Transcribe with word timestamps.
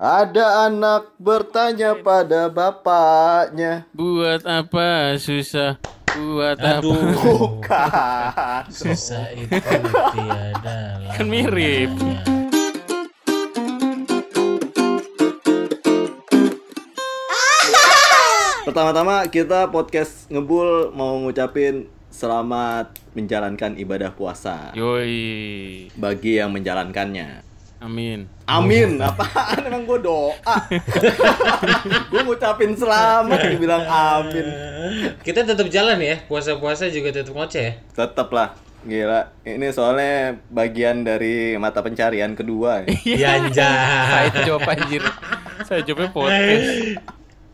Ada 0.00 0.72
anak 0.72 1.12
bertanya 1.20 1.92
pada 1.92 2.48
bapaknya. 2.48 3.84
Buat 3.92 4.48
apa 4.48 5.20
susah? 5.20 5.76
Buat 6.16 6.56
Aduh, 6.56 6.96
apa? 6.96 7.20
Bukan. 7.20 8.64
susah 8.72 9.28
itu 9.36 9.60
tiada 10.16 11.04
Kan 11.20 11.28
mirip. 11.28 11.92
Pertama-tama 18.64 19.28
kita 19.28 19.68
podcast 19.68 20.32
ngebul 20.32 20.96
mau 20.96 21.20
ngucapin 21.20 21.92
selamat 22.08 22.96
menjalankan 23.12 23.76
ibadah 23.76 24.16
puasa 24.16 24.72
Yoi. 24.72 25.92
bagi 25.92 26.40
yang 26.40 26.56
menjalankannya. 26.56 27.49
Amin. 27.80 28.28
Amin. 28.44 29.00
Apaan 29.00 29.64
emang 29.64 29.88
gue 29.88 29.98
doa? 30.04 30.36
gue 32.12 32.20
ngucapin 32.20 32.76
selamat 32.76 33.40
dibilang 33.48 33.88
amin. 33.88 34.46
Kita 35.20 35.48
tetap 35.48 35.64
jalan 35.66 35.96
ya, 35.96 36.20
puasa-puasa 36.28 36.92
juga 36.92 37.08
tetap 37.08 37.32
ngoceh 37.32 37.62
ya. 37.62 37.72
Tetep 37.96 38.28
lah. 38.30 38.52
Gila, 38.80 39.28
ini 39.44 39.68
soalnya 39.72 40.40
bagian 40.48 41.04
dari 41.04 41.56
mata 41.56 41.80
pencarian 41.80 42.32
kedua. 42.32 42.84
ya. 42.84 42.88
Ya 43.24 43.28
anjay. 43.36 43.64
Saya 44.08 44.44
jawab 44.44 44.64
anjir. 44.66 45.02
Saya 45.64 45.80
jawabnya 45.80 46.08
podcast. 46.12 46.68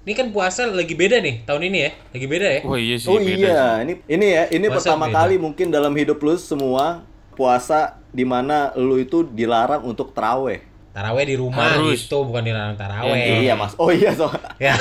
Ini 0.06 0.14
kan 0.14 0.30
puasa 0.30 0.70
lagi 0.70 0.94
beda 0.94 1.18
nih 1.18 1.42
tahun 1.42 1.66
ini 1.66 1.78
ya, 1.82 1.90
lagi 2.14 2.26
beda 2.30 2.46
ya. 2.46 2.60
Oh 2.62 2.78
iya 2.78 2.94
sih 2.94 3.10
Oh 3.10 3.18
beda 3.18 3.30
iya, 3.42 3.58
sih. 3.58 3.82
ini 3.82 3.92
ini 4.06 4.26
ya, 4.30 4.42
ini 4.54 4.66
Puasa 4.70 4.94
pertama 4.94 5.06
beda. 5.10 5.16
kali 5.18 5.34
mungkin 5.34 5.66
dalam 5.66 5.90
hidup 5.94 6.22
lu 6.22 6.38
semua 6.38 7.02
puasa 7.36 8.00
di 8.08 8.24
mana 8.24 8.72
lu 8.74 8.96
itu 8.96 9.22
dilarang 9.22 9.84
untuk 9.84 10.16
teraweh. 10.16 10.64
Taraweh 10.96 11.28
di 11.28 11.36
rumah 11.36 11.76
Harus. 11.76 12.08
gitu, 12.08 12.24
bukan 12.24 12.40
dilarang 12.40 12.72
taraweh. 12.72 13.44
Iya 13.44 13.52
mas, 13.52 13.76
oh 13.76 13.92
iya 13.92 14.16
so. 14.16 14.32
Ya, 14.56 14.72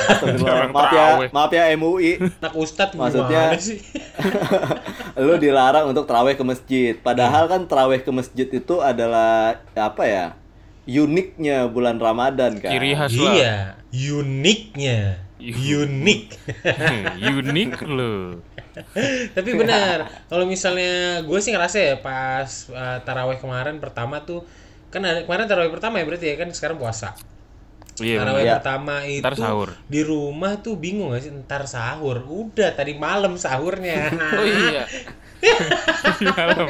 maaf 0.72 0.88
ya, 0.88 1.06
maaf 1.28 1.52
ya 1.52 1.68
MUI. 1.76 2.16
anak 2.40 2.56
ustad 2.56 2.96
Maksudnya- 2.96 3.52
sih? 3.60 3.76
lu 5.20 5.36
dilarang 5.36 5.92
untuk 5.92 6.08
teraweh 6.08 6.32
ke 6.32 6.40
masjid. 6.40 6.96
Padahal 6.96 7.52
kan 7.52 7.68
teraweh 7.68 8.00
ke 8.00 8.08
masjid 8.08 8.48
itu 8.48 8.80
adalah 8.80 9.60
apa 9.76 10.08
ya? 10.08 10.26
Uniknya 10.88 11.68
bulan 11.68 12.00
Ramadan 12.00 12.64
kan. 12.64 12.72
Ciri 12.72 12.96
khas 12.96 13.12
lah. 13.12 13.32
Iya, 13.36 13.56
uniknya. 14.16 15.25
Unik. 15.46 16.22
Unik 17.38 17.72
loh. 17.86 18.42
Tapi 19.32 19.50
benar, 19.54 20.26
kalau 20.26 20.44
misalnya 20.44 21.22
gue 21.22 21.38
sih 21.38 21.54
ngerasa 21.54 21.78
ya 21.78 21.94
pas 22.02 22.50
uh, 22.74 22.98
taraweh 23.06 23.38
kemarin 23.38 23.78
pertama 23.78 24.26
tuh 24.26 24.42
kan 24.90 25.00
ada, 25.06 25.22
kemarin 25.22 25.46
taraweh 25.46 25.70
pertama 25.70 26.02
ya 26.02 26.04
berarti 26.04 26.26
ya 26.32 26.36
kan 26.36 26.50
sekarang 26.50 26.76
puasa. 26.76 27.14
Iya. 27.96 28.20
taraweh 28.20 28.44
Iya. 28.44 28.54
pertama 28.60 28.94
itu 29.08 29.24
Ntar 29.24 29.34
sahur. 29.40 29.72
di 29.88 30.04
rumah 30.04 30.60
tuh 30.60 30.76
bingung 30.76 31.16
gak 31.16 31.24
sih 31.24 31.32
ntar 31.32 31.64
sahur. 31.64 32.26
Udah 32.28 32.76
tadi 32.76 32.92
malam 32.98 33.40
sahurnya. 33.40 34.12
Oh 34.36 34.44
iya. 34.44 34.84
Malam. 36.36 36.68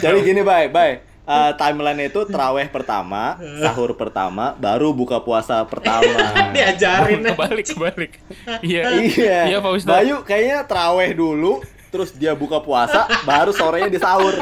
Jadi 0.00 0.18
gini, 0.24 0.40
bye, 0.40 0.72
bye. 0.72 1.13
Eh, 1.24 1.52
timeline 1.56 2.12
itu 2.12 2.20
teraweh 2.28 2.68
pertama, 2.68 3.40
sahur 3.56 3.96
pertama, 3.96 4.52
baru 4.60 4.92
buka 4.92 5.24
puasa 5.24 5.64
pertama. 5.64 6.04
Diajarin. 6.54 7.24
kebalik 7.32 7.64
kebalik. 7.64 8.12
Iya. 8.60 8.82
iya. 9.00 9.40
Iya 9.48 9.58
Pak 9.64 9.72
Ustadz. 9.72 10.04
Bayu 10.04 10.20
kayaknya 10.20 10.68
teraweh 10.68 11.16
dulu, 11.16 11.64
terus 11.88 12.12
dia 12.12 12.36
buka 12.36 12.60
puasa, 12.60 13.08
baru 13.24 13.56
sorenya 13.56 13.88
di 13.88 13.96
sahur. 13.96 14.36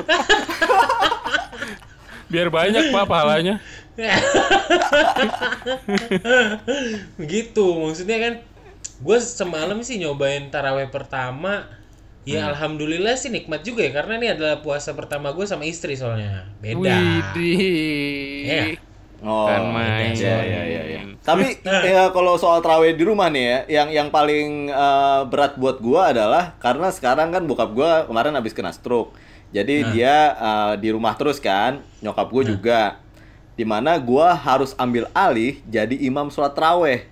Biar 2.26 2.50
banyak 2.50 2.90
Pak 2.90 3.04
pahalanya. 3.06 3.62
Begitu 7.14 7.66
maksudnya 7.78 8.18
kan 8.18 8.34
gue 9.02 9.18
semalam 9.22 9.78
sih 9.86 10.02
nyobain 10.02 10.50
taraweh 10.50 10.90
pertama 10.90 11.70
ya 12.22 12.54
alhamdulillah 12.54 13.18
sih 13.18 13.34
nikmat 13.34 13.66
juga 13.66 13.82
ya 13.82 13.90
karena 13.90 14.14
ini 14.22 14.28
adalah 14.30 14.62
puasa 14.62 14.94
pertama 14.94 15.34
gue 15.34 15.42
sama 15.42 15.66
istri 15.66 15.98
soalnya 15.98 16.46
beda 16.62 16.78
Widih. 16.78 18.46
Iya. 18.46 18.64
Oh, 19.22 19.46
Kan 19.46 19.70
main. 19.70 20.18
Ya, 20.18 20.42
ya, 20.42 20.62
ya, 20.66 20.82
ya. 20.98 21.00
Tapi 21.22 21.62
ya, 21.62 22.10
kalau 22.10 22.34
soal 22.34 22.58
terawih 22.58 22.90
di 22.98 23.06
rumah 23.06 23.30
nih 23.30 23.44
ya, 23.46 23.58
yang 23.70 23.88
yang 23.94 24.08
paling 24.10 24.66
eh, 24.66 25.20
berat 25.30 25.54
buat 25.54 25.78
gua 25.78 26.10
adalah 26.10 26.58
karena 26.58 26.90
sekarang 26.90 27.30
kan 27.30 27.46
bokap 27.46 27.70
gua 27.70 28.02
kemarin 28.10 28.34
habis 28.34 28.50
kena 28.50 28.74
stroke. 28.74 29.14
Jadi 29.54 29.94
dia 29.94 30.34
eh, 30.34 30.74
di 30.82 30.90
rumah 30.90 31.14
terus 31.14 31.38
kan, 31.38 31.78
nyokap 32.02 32.26
gua 32.34 32.42
juga. 32.42 32.80
Di 33.54 33.62
mana 33.62 33.94
gua 34.02 34.34
harus 34.34 34.74
ambil 34.74 35.06
alih 35.14 35.62
jadi 35.70 35.94
imam 36.02 36.26
sholat 36.26 36.58
terawih. 36.58 37.06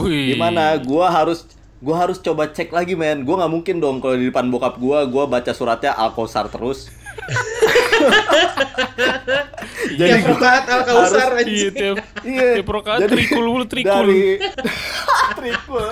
Di 0.00 0.34
mana 0.40 0.80
gua 0.80 1.12
harus 1.12 1.44
gua 1.82 1.94
harus 1.98 2.16
coba 2.16 2.46
cek 2.46 2.70
lagi 2.70 2.94
men. 2.94 3.22
Gua 3.22 3.36
nggak 3.36 3.52
mungkin 3.52 3.74
dong 3.76 3.98
kalau 3.98 4.14
di 4.14 4.24
depan 4.24 4.46
bokap 4.46 4.76
gua 4.76 5.02
gua 5.04 5.26
baca 5.26 5.50
suratnya 5.50 5.92
al 5.92 6.10
kausar 6.10 6.46
terus. 6.46 6.86
jadi 9.92 10.24
buat 10.24 10.62
al 10.64 10.80
kausar 10.82 11.34
harus- 11.34 11.44
Iya 11.44 11.68
tiap 11.70 11.94
Iya. 12.22 12.48
tiap 12.56 12.68
rokaat 12.68 12.98
Jadi- 13.02 13.12
trikul 13.18 13.44
mulu 13.44 13.64
trikul. 13.66 14.04
Dari 14.04 14.20
trikul. 15.38 15.86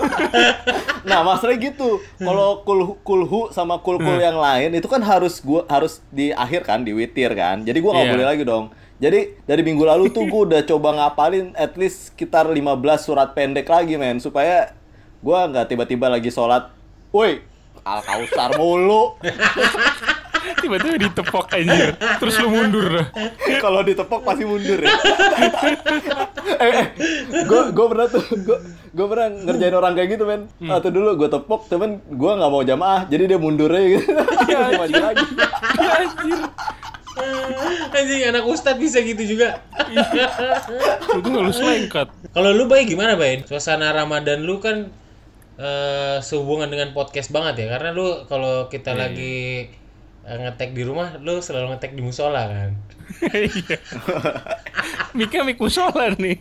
nah, 1.03 1.21
masalahnya 1.23 1.59
gitu. 1.67 1.99
Kalau 2.17 2.62
kul 2.62 2.79
kulhu 3.03 3.50
sama 3.50 3.79
kulkul 3.79 4.17
yang 4.17 4.37
lain 4.37 4.73
itu 4.73 4.87
kan 4.87 5.00
harus 5.00 5.39
gua 5.41 5.65
harus 5.67 5.99
di 6.09 6.31
akhir 6.31 6.62
kan, 6.62 6.81
di 6.81 6.93
witir 6.93 7.31
kan. 7.33 7.61
Jadi 7.61 7.79
gua 7.79 7.91
nggak 7.95 8.06
Iya. 8.06 8.12
boleh 8.12 8.27
lagi 8.27 8.43
dong. 8.45 8.65
Jadi 8.97 9.19
dari 9.43 9.61
minggu 9.61 9.83
lalu 9.83 10.09
tuh 10.09 10.25
gua 10.25 10.41
udah 10.47 10.61
coba 10.62 10.89
ngapalin 10.95 11.50
at 11.55 11.75
least 11.75 12.09
sekitar 12.09 12.47
15 12.47 13.00
surat 13.00 13.29
pendek 13.33 13.67
lagi 13.67 13.95
men 13.97 14.19
supaya 14.19 14.73
gua 15.20 15.47
nggak 15.48 15.66
tiba-tiba 15.69 16.06
lagi 16.08 16.32
sholat. 16.32 16.72
Woi, 17.10 17.42
al 17.84 18.00
kausar 18.04 18.56
mulu. 18.56 19.16
Tiba-tiba 20.41 20.97
ditepok 20.97 21.53
anjir. 21.53 21.94
Terus 21.97 22.34
lu 22.41 22.48
mundur 22.48 22.86
dah. 22.88 23.06
Kalau 23.60 23.81
ditepok 23.84 24.20
pasti 24.25 24.44
mundur 24.48 24.78
ya. 24.81 24.88
eh, 26.64 26.72
eh, 26.81 26.86
gue 27.44 27.62
gue 27.72 27.86
pernah 27.86 28.06
tuh 28.08 28.25
gue 28.25 28.58
gue 28.92 29.06
pernah 29.06 29.28
ngerjain 29.31 29.75
orang 29.76 29.92
kayak 29.97 30.08
gitu 30.16 30.25
men. 30.25 30.48
Atau 30.64 30.91
dulu 30.92 31.16
gue 31.16 31.28
tepok 31.28 31.69
temen 31.69 32.00
gue 32.08 32.32
nggak 32.32 32.50
mau 32.50 32.62
jamaah 32.64 33.04
jadi 33.08 33.37
dia 33.37 33.38
mundur 33.41 33.69
aja 33.72 33.88
gitu. 34.00 34.10
Dia 34.48 34.58
maju 34.76 34.94
lagi. 35.00 35.25
Ya, 35.76 35.91
anjir. 36.04 36.41
anjing 37.92 38.22
anak 38.32 38.44
ustad 38.48 38.81
bisa 38.81 39.02
gitu 39.04 39.37
juga 39.37 39.60
Itu 41.10 41.26
nggak 41.26 41.42
lu 41.42 41.52
selengkat. 41.52 42.08
kalau 42.32 42.54
lu 42.54 42.64
baik 42.64 42.97
gimana 42.97 43.12
baik 43.19 43.44
suasana 43.44 43.92
ramadan 43.92 44.41
lu 44.41 44.56
kan 44.56 44.88
eh, 45.60 46.16
sehubungan 46.25 46.72
dengan 46.72 46.97
podcast 46.97 47.28
banget 47.28 47.69
ya 47.69 47.76
karena 47.76 47.93
lu 47.93 48.25
kalau 48.25 48.72
kita 48.72 48.97
lagi 48.97 49.69
eh, 50.25 50.38
ngetek 50.41 50.72
di 50.72 50.82
rumah 50.88 51.21
lu 51.21 51.44
selalu 51.44 51.76
ngetek 51.76 51.93
di 51.93 52.03
musola 52.03 52.48
kan 52.48 52.72
Iya. 53.34 53.78
Mika 55.19 55.43
mik 55.43 55.59
musola 55.59 56.15
nih. 56.15 56.38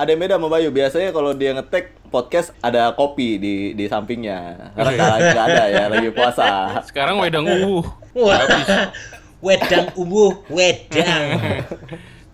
Ada 0.00 0.16
yang 0.16 0.20
beda 0.20 0.34
sama 0.40 0.48
Bayu. 0.48 0.68
Biasanya 0.72 1.12
kalau 1.12 1.36
dia 1.36 1.52
ngetek 1.52 1.92
podcast 2.08 2.56
ada 2.64 2.92
kopi 2.96 3.36
di 3.36 3.54
di 3.76 3.84
sampingnya. 3.88 4.72
Karena 4.76 5.16
nggak 5.20 5.44
ada 5.52 5.64
ya 5.68 5.84
lagi 5.92 6.08
puasa. 6.12 6.80
Sekarang 6.88 7.20
wedang 7.20 7.44
uwu. 7.44 7.84
wah 8.16 8.40
wedang 9.40 9.88
ubuh 9.96 10.34
wedang 10.52 11.40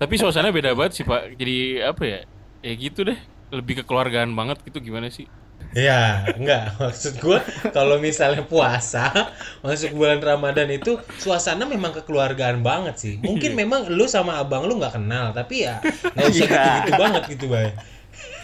Tapi 0.00 0.14
suasana 0.18 0.50
beda 0.50 0.74
banget 0.74 1.02
sih 1.02 1.04
Pak. 1.06 1.38
Jadi 1.38 1.82
apa 1.82 2.02
ya? 2.02 2.20
Ya 2.62 2.72
gitu 2.74 3.06
deh. 3.06 3.18
Lebih 3.50 3.82
kekeluargaan 3.82 4.34
banget 4.34 4.58
gitu 4.66 4.78
gimana 4.82 5.06
sih? 5.08 5.26
Ya, 5.72 6.24
enggak. 6.36 6.72
Maksud 6.80 7.20
gua 7.20 7.40
kalau 7.70 8.00
misalnya 8.00 8.44
puasa 8.44 9.12
masuk 9.64 9.92
bulan 9.92 10.20
Ramadan 10.20 10.68
itu 10.70 10.96
suasana 11.16 11.64
memang 11.64 11.92
kekeluargaan 11.96 12.60
banget 12.60 12.96
sih. 12.96 13.14
Mungkin 13.20 13.52
memang 13.52 13.88
lu 13.92 14.06
sama 14.06 14.40
abang 14.40 14.64
lu 14.64 14.78
nggak 14.78 14.96
kenal, 14.96 15.30
tapi 15.30 15.68
ya 15.68 15.80
nggak 15.82 16.26
usah 16.32 16.46
gitu-gitu 16.48 16.92
banget 16.96 17.22
gitu, 17.28 17.44
Bay. 17.48 17.68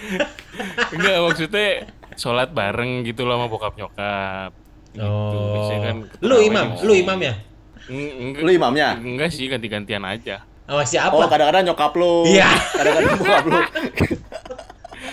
Enggak 0.94 1.16
maksudnya 1.22 1.69
sholat 2.14 2.52
bareng 2.52 3.06
gitu 3.06 3.25
loh 3.25 3.40
sama 3.40 3.46
bokap 3.48 3.75
nyokap. 3.78 4.50
Gitu. 4.93 5.00
Oh. 5.00 5.56
Biasanya 5.56 5.81
kan 5.88 5.96
Lu 6.20 6.37
imam, 6.37 6.66
lu 6.84 6.93
imamnya. 6.93 7.34
Eng- 7.88 8.14
Enggak, 8.37 8.43
Lu 8.44 8.50
imamnya? 8.52 8.88
enggak 9.00 9.31
sih 9.32 9.48
ganti-gantian 9.48 10.05
aja. 10.05 10.44
Sama 10.69 10.84
siapa? 10.84 11.16
Oh 11.16 11.26
kadang-kadang 11.26 11.72
nyokap 11.72 11.93
lu. 11.96 12.28
Iya. 12.28 12.50
Kadang-kadang 12.76 13.10
bokap 13.16 13.44
lu. 13.48 13.60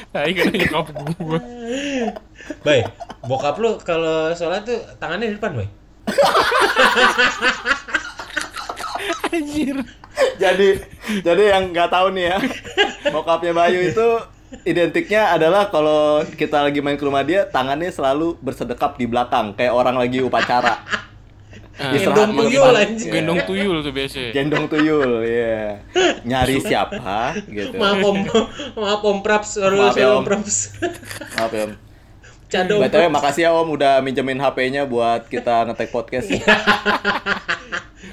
Tai 0.13 0.31
kan 0.33 0.49
nyokap 0.49 0.85
gua. 1.21 1.37
Bay, 2.65 2.81
bokap 3.21 3.61
lu 3.61 3.77
kalau 3.85 4.33
sholat 4.33 4.65
tuh 4.65 4.81
tangannya 4.97 5.29
di 5.29 5.37
depan, 5.37 5.53
Bay. 5.53 5.69
Anjir. 9.29 9.77
jadi 10.35 10.83
jadi 11.23 11.43
yang 11.55 11.71
nggak 11.71 11.93
tahu 11.93 12.11
nih 12.11 12.33
ya 12.33 12.37
bokapnya 13.13 13.55
Bayu 13.55 13.87
itu 13.87 14.07
identiknya 14.65 15.31
adalah 15.31 15.69
kalau 15.69 16.25
kita 16.25 16.65
lagi 16.65 16.81
main 16.81 16.97
ke 16.97 17.05
rumah 17.05 17.21
dia 17.21 17.45
tangannya 17.45 17.93
selalu 17.93 18.35
bersedekap 18.41 18.97
di 18.97 19.05
belakang 19.05 19.53
kayak 19.53 19.71
orang 19.71 19.95
lagi 19.95 20.25
upacara. 20.25 20.81
Gendong 21.79 21.95
Istirahat 21.95 22.29
tuyul 22.35 22.75
anjing. 22.75 23.11
Gendong 23.15 23.39
tuyul 23.47 23.77
tuh 23.79 23.93
biasanya. 23.95 24.31
Gendong 24.35 24.65
tuyul, 24.67 25.11
ya. 25.23 25.79
Nyari 26.27 26.59
siapa 26.59 27.39
gitu. 27.47 27.79
Maaf 27.79 28.03
om, 28.03 28.17
maaf 28.75 29.01
om 29.07 29.19
Praps, 29.23 29.55
baru 29.55 29.87
Maaf 29.87 29.95
ya, 29.95 30.03
saya 30.03 30.07
Om. 30.11 30.17
om 30.19 30.25
Praps. 30.27 30.55
Maaf 31.39 31.51
ya. 31.55 31.63
Om. 31.71 31.73
BTW 32.49 32.83
Praps. 32.91 33.13
makasih 33.15 33.43
ya 33.47 33.51
Om 33.55 33.67
udah 33.79 33.93
minjemin 34.03 34.43
HP-nya 34.43 34.83
buat 34.91 35.31
kita 35.31 35.71
ngetek 35.71 35.89
podcast. 35.95 36.27
Iya. 36.27 36.43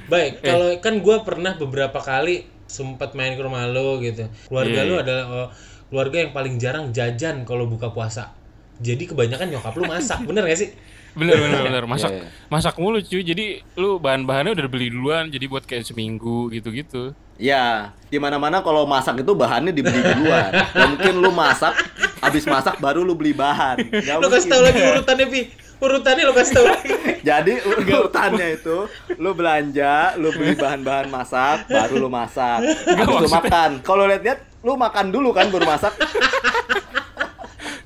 Baik, 0.07 0.47
kalau 0.47 0.69
kan 0.79 1.03
gue 1.03 1.17
pernah 1.27 1.59
beberapa 1.59 1.99
kali 1.99 2.47
sempat 2.71 3.19
main 3.19 3.35
ke 3.35 3.43
rumah 3.43 3.67
lo 3.67 3.99
gitu. 3.99 4.31
Keluarga 4.47 4.81
Iya, 4.83 4.87
lo 4.87 4.95
iya. 4.95 5.03
adalah 5.03 5.25
oh, 5.27 5.49
keluarga 5.91 6.17
yang 6.23 6.31
paling 6.31 6.55
jarang 6.63 6.95
jajan 6.95 7.43
kalau 7.43 7.67
buka 7.67 7.91
puasa. 7.91 8.31
Jadi 8.79 9.11
kebanyakan 9.11 9.51
nyokap 9.57 9.75
lu 9.75 9.89
masak, 9.89 10.23
bener 10.29 10.45
gak 10.47 10.59
sih? 10.61 10.71
Bener 11.17 11.35
bener 11.35 11.61
bener 11.63 11.85
masak 11.91 12.11
Iya, 12.11 12.21
iya. 12.21 12.29
masak 12.47 12.75
mulu 12.77 13.01
cuy. 13.01 13.23
Jadi 13.23 13.47
lu 13.75 13.97
bahan-bahannya 13.97 14.53
udah 14.53 14.67
beli 14.67 14.89
duluan 14.89 15.27
jadi 15.27 15.45
buat 15.47 15.65
kayak 15.65 15.83
seminggu 15.83 16.49
gitu-gitu. 16.51 17.17
Ya, 17.37 17.93
di 18.07 18.17
mana-mana 18.17 18.61
kalau 18.61 18.85
masak 18.85 19.21
itu 19.21 19.33
bahannya 19.33 19.69
dibeli 19.69 19.97
duluan. 19.97 20.53
Gak 20.73 20.89
mungkin 20.89 21.15
lu 21.19 21.29
masak, 21.31 21.73
habis 22.19 22.45
masak 22.45 22.77
baru 22.77 23.01
lu 23.01 23.13
beli 23.13 23.33
bahan. 23.33 23.77
Gak 23.93 24.17
Lo 24.17 24.29
kasih 24.29 24.49
tahu 24.49 24.63
lagi 24.63 24.81
urutannya 24.81 25.27
Pi. 25.27 25.43
Urutannya 25.77 26.25
lo 26.25 26.33
kasih 26.33 26.53
tahu 26.55 26.67
lagi. 26.67 26.89
Jadi 27.29 27.53
ur- 27.61 27.85
urutannya 27.85 28.47
itu 28.55 28.89
lu 29.15 29.31
belanja, 29.33 30.17
lu 30.17 30.33
beli 30.33 30.53
bahan-bahan 30.55 31.09
masak, 31.09 31.69
baru 31.69 31.97
lu 31.99 32.09
masak. 32.09 32.65
Habis 32.65 32.97
lu 33.05 33.29
maksudnya- 33.29 33.37
makan. 33.45 33.71
Kalau 33.85 34.05
lihat-lihat 34.07 34.41
lu 34.65 34.73
makan 34.75 35.07
dulu 35.11 35.29
kan 35.31 35.47
baru 35.47 35.69
masak. 35.69 35.93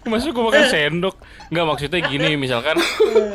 Masuk 0.05 0.33
gua 0.33 0.49
makan 0.49 0.65
sendok. 0.67 1.17
Enggak 1.53 1.67
maksudnya 1.69 2.01
gini, 2.03 2.37
misalkan 2.37 2.77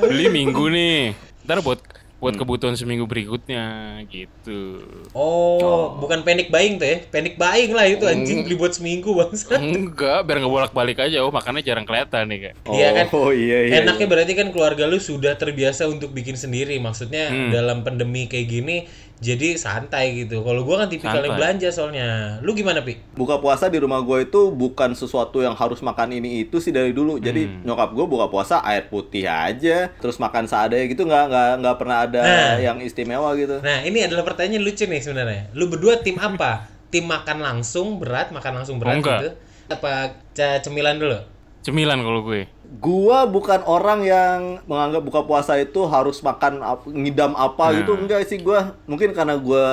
beli 0.02 0.28
minggu 0.30 0.66
nih. 0.70 1.14
Ntar 1.46 1.62
buat 1.62 1.78
buat 2.16 2.42
kebutuhan 2.42 2.74
seminggu 2.74 3.06
berikutnya 3.06 4.00
gitu. 4.10 4.82
Oh, 5.14 5.94
bukan 6.00 6.26
panic 6.26 6.50
buying 6.50 6.82
tuh 6.82 6.88
ya. 6.88 6.98
Panic 7.06 7.38
buying 7.38 7.70
lah 7.76 7.86
itu 7.86 8.02
anjing 8.08 8.42
beli 8.42 8.56
buat 8.58 8.74
seminggu 8.74 9.14
bangsa. 9.14 9.60
Enggak, 9.62 10.26
biar 10.26 10.42
nggak 10.42 10.50
bolak-balik 10.50 11.06
aja. 11.06 11.22
Oh, 11.22 11.30
makannya 11.30 11.62
jarang 11.62 11.86
kelihatan 11.86 12.26
nih, 12.32 12.40
Kak. 12.50 12.54
Iya 12.72 12.88
kan? 12.98 13.06
Oh 13.14 13.30
iya 13.30 13.70
iya. 13.70 13.74
Enaknya 13.84 14.08
berarti 14.10 14.34
kan 14.34 14.50
keluarga 14.50 14.90
lu 14.90 14.98
sudah 14.98 15.38
terbiasa 15.38 15.86
untuk 15.86 16.16
bikin 16.18 16.34
sendiri. 16.34 16.82
Maksudnya 16.82 17.30
Hmm. 17.30 17.52
dalam 17.54 17.86
pandemi 17.86 18.26
kayak 18.26 18.48
gini 18.50 18.90
jadi 19.16 19.56
santai 19.56 20.14
gitu. 20.18 20.42
Kalau 20.42 20.62
gua 20.62 20.82
kan 20.82 20.88
tipikal 20.88 21.18
yang 21.18 21.32
Santai. 21.32 21.40
belanja 21.40 21.70
soalnya. 21.70 22.08
Lu 22.40 22.52
gimana, 22.52 22.82
Pi? 22.82 23.00
buka 23.14 23.38
puasa 23.38 23.66
di 23.66 23.78
rumah 23.78 24.00
gue 24.00 24.24
itu 24.24 24.50
bukan 24.50 24.92
sesuatu 24.92 25.40
yang 25.40 25.54
harus 25.54 25.80
makan 25.80 26.12
ini 26.14 26.42
itu 26.42 26.58
sih 26.58 26.70
dari 26.70 26.92
dulu. 26.92 27.16
Jadi 27.18 27.48
Hmm. 27.48 27.64
nyokap 27.64 27.92
gue 27.92 28.06
buka 28.06 28.28
puasa 28.28 28.60
air 28.62 28.86
putih 28.86 29.24
aja, 29.24 29.88
terus 29.94 30.16
makan 30.16 30.46
seadanya 30.46 30.86
gitu 30.86 31.04
nggak 31.04 31.26
nggak 31.26 31.50
nggak 31.58 31.76
pernah 31.76 31.98
ada 32.02 32.22
Nah. 32.22 32.54
yang 32.60 32.78
istimewa 32.80 33.32
gitu. 33.36 33.60
Nah, 33.60 33.82
ini 33.82 34.02
adalah 34.02 34.24
pertanyaan 34.24 34.62
lucu 34.62 34.84
nih 34.84 35.00
sebenarnya. 35.00 35.50
Lu 35.52 35.68
berdua 35.68 35.98
tim 35.98 36.16
apa? 36.16 36.68
tim 36.86 37.04
makan 37.04 37.40
langsung 37.40 38.00
berat, 38.00 38.32
makan 38.32 38.52
langsung 38.56 38.80
berat 38.80 38.96
Oh, 38.96 39.00
enggak. 39.00 39.20
gitu? 39.20 39.30
Apa 39.68 40.16
cemilan 40.62 40.96
dulu? 40.96 41.20
Cemilan 41.66 41.98
kalau 42.00 42.22
gue. 42.22 42.46
Gua 42.78 43.26
bukan 43.26 43.66
orang 43.66 44.04
yang 44.04 44.38
menganggap 44.64 45.02
buka 45.02 45.22
puasa 45.24 45.58
itu 45.58 45.82
harus 45.86 46.22
makan 46.22 46.62
ap- 46.62 46.86
ngidam 46.86 47.34
apa 47.34 47.66
Nah. 47.66 47.82
gitu 47.82 47.98
enggak 47.98 48.22
sih 48.24 48.38
gua. 48.38 48.78
Mungkin 48.86 49.12
karena 49.12 49.34
gua 49.34 49.66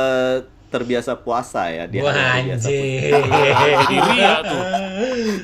terbiasa 0.69 1.13
puasa 1.15 1.69
ya 1.69 1.85
dia 1.85 2.01
Wah 2.01 2.17
terbiasa 2.17 2.65
anjing. 2.65 3.13
Diri 3.85 4.17
ya 4.17 4.41
tuh. 4.41 4.63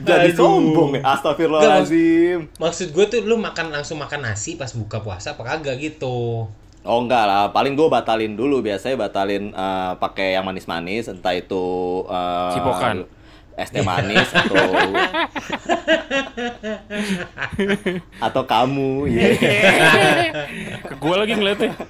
Jadi 0.00 0.30
Aduh. 0.32 0.38
sombong 0.38 0.90
ya. 0.96 1.02
Astagfirullahalazim. 1.04 2.38
Maksud 2.56 2.88
gue 2.90 3.04
tuh 3.06 3.20
lu 3.22 3.36
makan 3.36 3.68
langsung 3.68 4.00
makan 4.00 4.24
nasi 4.24 4.56
pas 4.56 4.72
buka 4.72 5.04
puasa 5.04 5.36
apa 5.36 5.44
kagak 5.44 5.76
gitu? 5.78 6.48
Oh 6.80 6.98
enggak 6.98 7.28
lah, 7.28 7.52
paling 7.52 7.76
gue 7.76 7.84
batalin 7.84 8.32
dulu 8.32 8.64
biasanya 8.64 8.96
batalin 8.96 9.52
eh, 9.52 9.92
pakai 10.00 10.32
yang 10.32 10.48
manis-manis, 10.48 11.12
entah 11.12 11.36
itu 11.36 11.60
eh, 12.08 12.50
Cipokan. 12.56 13.04
Es 13.58 13.74
teh 13.74 13.82
manis 13.82 14.30
atau 14.30 14.70
atau 18.22 18.42
kamu, 18.46 19.10
ya. 19.10 19.34
Ke 20.86 20.94
gue 20.94 21.14
lagi 21.18 21.34
ngeliatnya. 21.34 21.74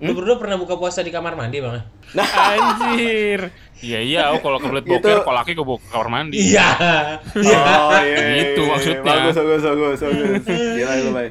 Lu 0.00 0.16
berdua 0.16 0.40
pernah 0.40 0.56
buka 0.56 0.80
puasa 0.80 1.04
di 1.04 1.12
kamar 1.12 1.36
mandi 1.36 1.60
bang? 1.60 1.76
Anjir. 2.16 3.52
Iya 3.80 4.00
iya, 4.00 4.22
oh, 4.32 4.40
kalau 4.40 4.60
kebelet 4.60 4.84
boker, 4.84 5.08
Itu- 5.08 5.24
kalau 5.24 5.36
laki 5.40 5.52
ke 5.52 5.60
bo- 5.60 5.80
kamar 5.88 6.08
mandi. 6.08 6.36
Iya. 6.36 6.68
Oh 7.32 7.96
iya. 7.96 8.18
Gitu 8.36 8.60
iya, 8.60 8.68
maksudnya. 8.68 9.00
Bagus, 9.00 9.34
bagus, 9.36 9.62
bagus, 9.62 10.00
bagus. 10.00 10.44
Gila 10.76 10.92
lu, 11.00 11.10
Bay. 11.12 11.28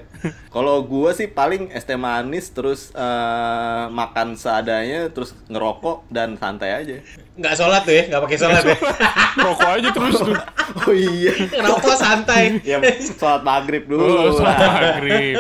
Kalau 0.50 0.82
gua 0.82 1.14
sih 1.14 1.26
paling 1.26 1.70
es 1.70 1.86
teh 1.86 1.94
manis 1.94 2.50
terus 2.50 2.90
eh, 2.94 3.84
makan 3.90 4.34
seadanya 4.34 5.10
terus 5.10 5.38
ngerokok 5.46 6.10
dan 6.10 6.38
santai 6.38 6.74
aja. 6.74 6.98
Nggak 7.38 7.54
sholat 7.54 7.82
tuh 7.86 7.94
ya, 7.94 8.04
nggak 8.10 8.22
pakai 8.26 8.38
sholat 8.38 8.64
ya. 8.66 8.78
Rokok 9.46 9.70
aja 9.70 9.90
terus 9.90 10.16
tuh. 10.18 10.38
Oh 10.86 10.94
iya. 10.94 11.34
Ngerokok 11.34 11.96
santai. 11.98 12.62
Ya, 12.62 12.78
sholat 13.18 13.42
maghrib 13.42 13.90
dulu. 13.90 14.06
Oh, 14.06 14.42
lah. 14.42 14.58
maghrib. 14.98 15.38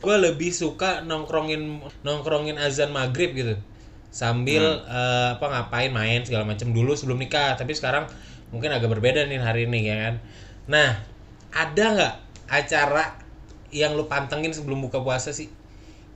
Gue 0.00 0.16
lebih 0.16 0.48
suka 0.50 1.04
nongkrongin 1.04 1.84
nongkrongin 2.02 2.56
azan 2.56 2.90
maghrib 2.90 3.36
gitu. 3.36 3.54
Sambil 4.10 4.64
eh, 4.88 5.28
apa 5.36 5.46
ngapain 5.46 5.92
main 5.92 6.24
segala 6.24 6.42
macam 6.42 6.72
dulu 6.72 6.96
sebelum 6.96 7.20
nikah 7.20 7.54
tapi 7.54 7.76
sekarang 7.76 8.08
mungkin 8.50 8.74
agak 8.74 8.90
berbeda 8.90 9.28
nih 9.28 9.38
hari 9.38 9.68
ini 9.68 9.86
ya 9.86 9.96
kan? 10.08 10.14
Nah 10.66 10.90
ada 11.52 11.84
nggak 11.94 12.14
acara 12.50 13.14
yang 13.70 13.94
lu 13.94 14.10
pantengin 14.10 14.50
sebelum 14.50 14.82
buka 14.82 14.98
puasa 14.98 15.30
sih? 15.30 15.46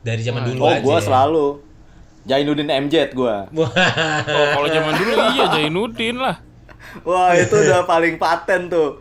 Dari 0.02 0.20
zaman 0.20 0.42
dulu 0.44 0.64
Oh, 0.64 0.72
aja 0.72 0.82
gua 0.82 0.98
ya? 0.98 1.04
selalu. 1.04 1.46
Jainuddin 2.24 2.68
MZ 2.68 3.12
gua. 3.12 3.44
Wah, 3.52 3.68
Oh, 4.26 4.46
kalau 4.56 4.68
zaman 4.68 4.92
dulu 4.96 5.12
iya 5.36 5.44
Jainuddin 5.52 6.16
lah. 6.16 6.36
Wah, 7.04 7.36
itu 7.36 7.52
udah 7.52 7.84
paling 7.84 8.16
paten 8.16 8.68
tuh. 8.68 8.96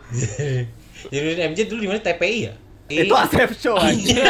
jadi 1.13 1.49
MJ 1.51 1.67
dulu 1.67 1.83
di 1.83 1.89
mana? 1.91 1.99
TPI 1.99 2.37
ya 2.47 2.53
Itu 3.01 3.13
Asep 3.17 3.49
Show 3.57 3.75
anjing. 3.75 4.21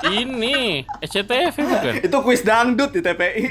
Ini 0.00 0.56
SCTV 1.02 1.56
bukan? 1.60 1.92
itu 2.00 2.16
kuis 2.24 2.40
dangdut 2.40 2.94
di 2.94 3.04
TPI. 3.04 3.42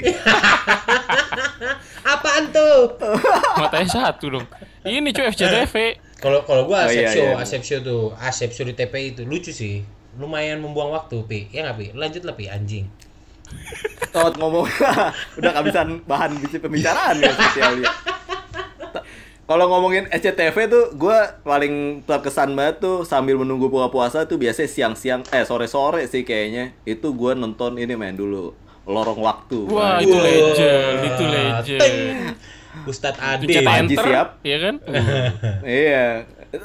apaan 2.10 2.50
tuh 2.50 2.98
Matanya 3.54 3.86
satu 3.86 4.26
dong. 4.34 4.46
Ini 4.82 5.08
cuy 5.12 5.30
FCTV. 5.30 5.74
Kalau 6.20 6.44
kalau 6.44 6.68
gua 6.68 6.84
Oh, 6.84 6.88
Asep 6.90 7.00
iya, 7.06 7.10
Show, 7.12 7.28
iya. 7.32 7.36
Asep 7.40 7.62
Show 7.64 7.78
tuh, 7.80 8.02
Asep 8.18 8.50
Show 8.52 8.64
di 8.66 8.74
TPI 8.76 9.16
itu 9.16 9.22
lucu 9.24 9.52
sih. 9.52 9.80
Lumayan 10.18 10.60
membuang 10.60 10.90
waktu, 10.92 11.22
Pi. 11.24 11.48
Ya 11.54 11.64
nggak, 11.64 11.76
Pi? 11.78 11.86
Lanjut 11.96 12.22
lah, 12.26 12.34
Pi, 12.34 12.50
anjing. 12.50 12.90
Tot 14.10 14.34
ngomong 14.36 14.66
udah 15.38 15.50
kehabisan 15.54 16.02
bahan 16.06 16.38
bicara 16.38 16.62
pembicaraan 16.66 17.14
ya 17.18 17.30
sosial 17.34 17.72
ya. 17.82 17.90
Kalau 19.50 19.66
ngomongin 19.66 20.06
SCTV 20.06 20.70
tuh 20.70 20.84
gue 20.94 21.18
paling 21.42 22.06
terkesan 22.06 22.54
banget 22.54 22.78
tuh 22.78 23.02
sambil 23.02 23.34
menunggu 23.34 23.66
buka 23.66 23.90
puasa 23.90 24.22
tuh 24.22 24.38
biasanya 24.38 24.70
siang-siang 24.70 25.26
eh 25.26 25.42
sore-sore 25.42 26.06
sih 26.06 26.22
kayaknya 26.22 26.70
itu 26.86 27.10
gue 27.10 27.34
nonton 27.34 27.74
ini 27.74 27.98
main 27.98 28.14
dulu 28.14 28.54
lorong 28.86 29.18
waktu. 29.18 29.66
Wah, 29.66 29.98
itu 29.98 30.14
Wah, 30.14 30.22
legend, 30.22 30.96
itu 31.02 31.24
legend. 31.26 32.16
Ustadz 32.86 33.18
Ade. 33.18 33.58
Panji 33.60 33.94
enter, 33.94 34.04
siap. 34.06 34.28
Iya 34.40 34.58
kan? 34.62 34.74
Iya. 35.82 36.06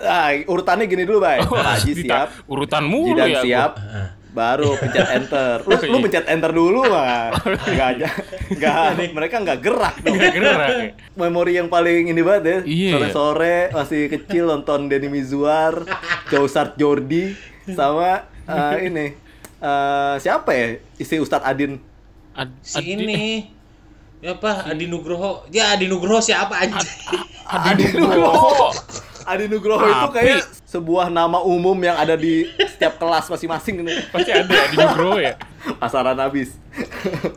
Ah, 0.01 0.30
urutannya 0.46 0.86
gini 0.86 1.06
dulu, 1.06 1.22
Bay. 1.22 1.42
Oh, 1.42 1.58
Haji 1.58 1.92
siap, 2.06 2.30
Urutan 2.46 2.86
mulu 2.86 3.18
Jidan 3.18 3.25
ya. 3.25 3.34
gua. 3.34 3.42
siap, 3.42 3.72
Ah. 3.82 4.08
Baru 4.36 4.75
pencet 4.75 5.08
enter. 5.15 5.58
Lu, 5.63 5.74
lu 5.88 5.98
pencet 6.04 6.25
enter 6.27 6.51
dulu 6.51 6.84
mah. 6.86 7.32
Enggak 7.72 7.88
aja. 7.96 8.08
Enggak, 8.51 8.80
mereka 9.10 9.36
enggak 9.39 9.60
gerak 9.60 9.96
dong. 10.04 10.13
Nggak 10.13 10.34
gerak. 10.36 10.70
Memori 11.15 11.56
yang 11.56 11.72
paling 11.72 12.12
ini 12.12 12.20
banget 12.20 12.44
ya. 12.44 12.58
Iya. 12.62 12.92
Sore-sore 12.94 13.58
masih 13.72 14.01
kecil 14.08 14.46
nonton 14.46 14.86
Denny 14.86 15.08
Mizwar, 15.08 15.88
Jousart 16.27 16.75
Jordi 16.75 17.32
sama 17.65 18.27
eh, 18.46 18.75
ini 18.86 19.15
eh, 19.58 20.15
siapa 20.20 20.51
ya? 20.51 20.68
Isi 20.96 21.15
Ustadz 21.18 21.48
Adin. 21.48 21.80
Ad- 22.36 22.60
Si 22.60 22.77
Adi- 22.77 22.94
ini. 22.94 23.24
Ya 24.20 24.34
apa? 24.34 24.68
Adi 24.68 24.86
Nugroho. 24.86 25.48
Ya 25.50 25.72
Adi 25.72 25.86
Nugroho 25.86 26.20
siapa 26.20 26.60
anjing? 26.60 26.84
Adi 27.46 27.86
Nugroho. 27.94 28.74
Adi 29.25 29.46
Nugroho 29.46 29.82
itu 29.84 30.08
kayak 30.13 30.41
sebuah 30.63 31.10
nama 31.10 31.41
umum 31.41 31.74
yang 31.77 31.98
ada 31.98 32.13
di 32.13 32.46
setiap 32.60 32.96
kelas 32.96 33.25
masing-masing 33.27 33.82
ini. 33.82 33.94
Pasti 34.10 34.29
ada 34.29 34.46
Adi 34.46 34.75
Nugroho 34.75 35.17
ya. 35.17 35.34
Pasaran 35.82 36.15
habis. 36.15 36.62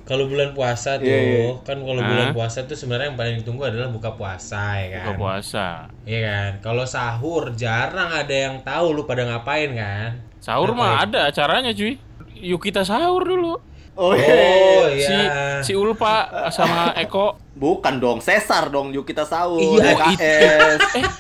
kalau 0.05 0.29
bulan 0.29 0.53
puasa 0.53 1.01
tuh, 1.01 1.07
Iya, 1.09 1.19
iya. 1.19 1.45
kan 1.63 1.81
kalau 1.81 2.03
Hah? 2.03 2.09
bulan 2.11 2.29
puasa 2.33 2.59
tuh 2.67 2.77
sebenarnya 2.77 3.09
yang 3.09 3.19
paling 3.19 3.35
ditunggu 3.41 3.63
adalah 3.65 3.89
buka 3.89 4.13
puasa 4.13 4.77
ya 4.79 5.01
kan. 5.01 5.05
Buka 5.09 5.13
puasa. 5.17 5.67
Iya 6.05 6.21
kan. 6.23 6.51
Kalau 6.61 6.85
sahur 6.85 7.55
jarang 7.55 8.13
ada 8.13 8.35
yang 8.35 8.61
tahu 8.61 8.93
lu 8.93 9.03
pada 9.05 9.25
ngapain 9.25 9.73
kan. 9.73 10.21
Sahur 10.39 10.77
mah 10.77 11.03
ada 11.03 11.27
acaranya 11.27 11.73
cuy. 11.73 11.97
Yuk 12.37 12.61
kita 12.61 12.85
sahur 12.85 13.25
dulu. 13.25 13.59
Oh, 13.99 14.15
Oh 14.15 14.15
iya. 14.15 15.03
Si 15.03 15.11
iya. 15.11 15.59
si 15.67 15.73
Ulpa 15.75 16.31
sama 16.55 16.95
Eko. 16.95 17.35
Bukan 17.59 17.99
dong, 17.99 18.23
Sesar 18.23 18.71
dong, 18.71 18.95
yuk 18.95 19.03
kita 19.03 19.27
sahur. 19.27 19.59
Iya, 19.59 19.99
TKS. 19.99 20.81
Aduh, 20.95 21.11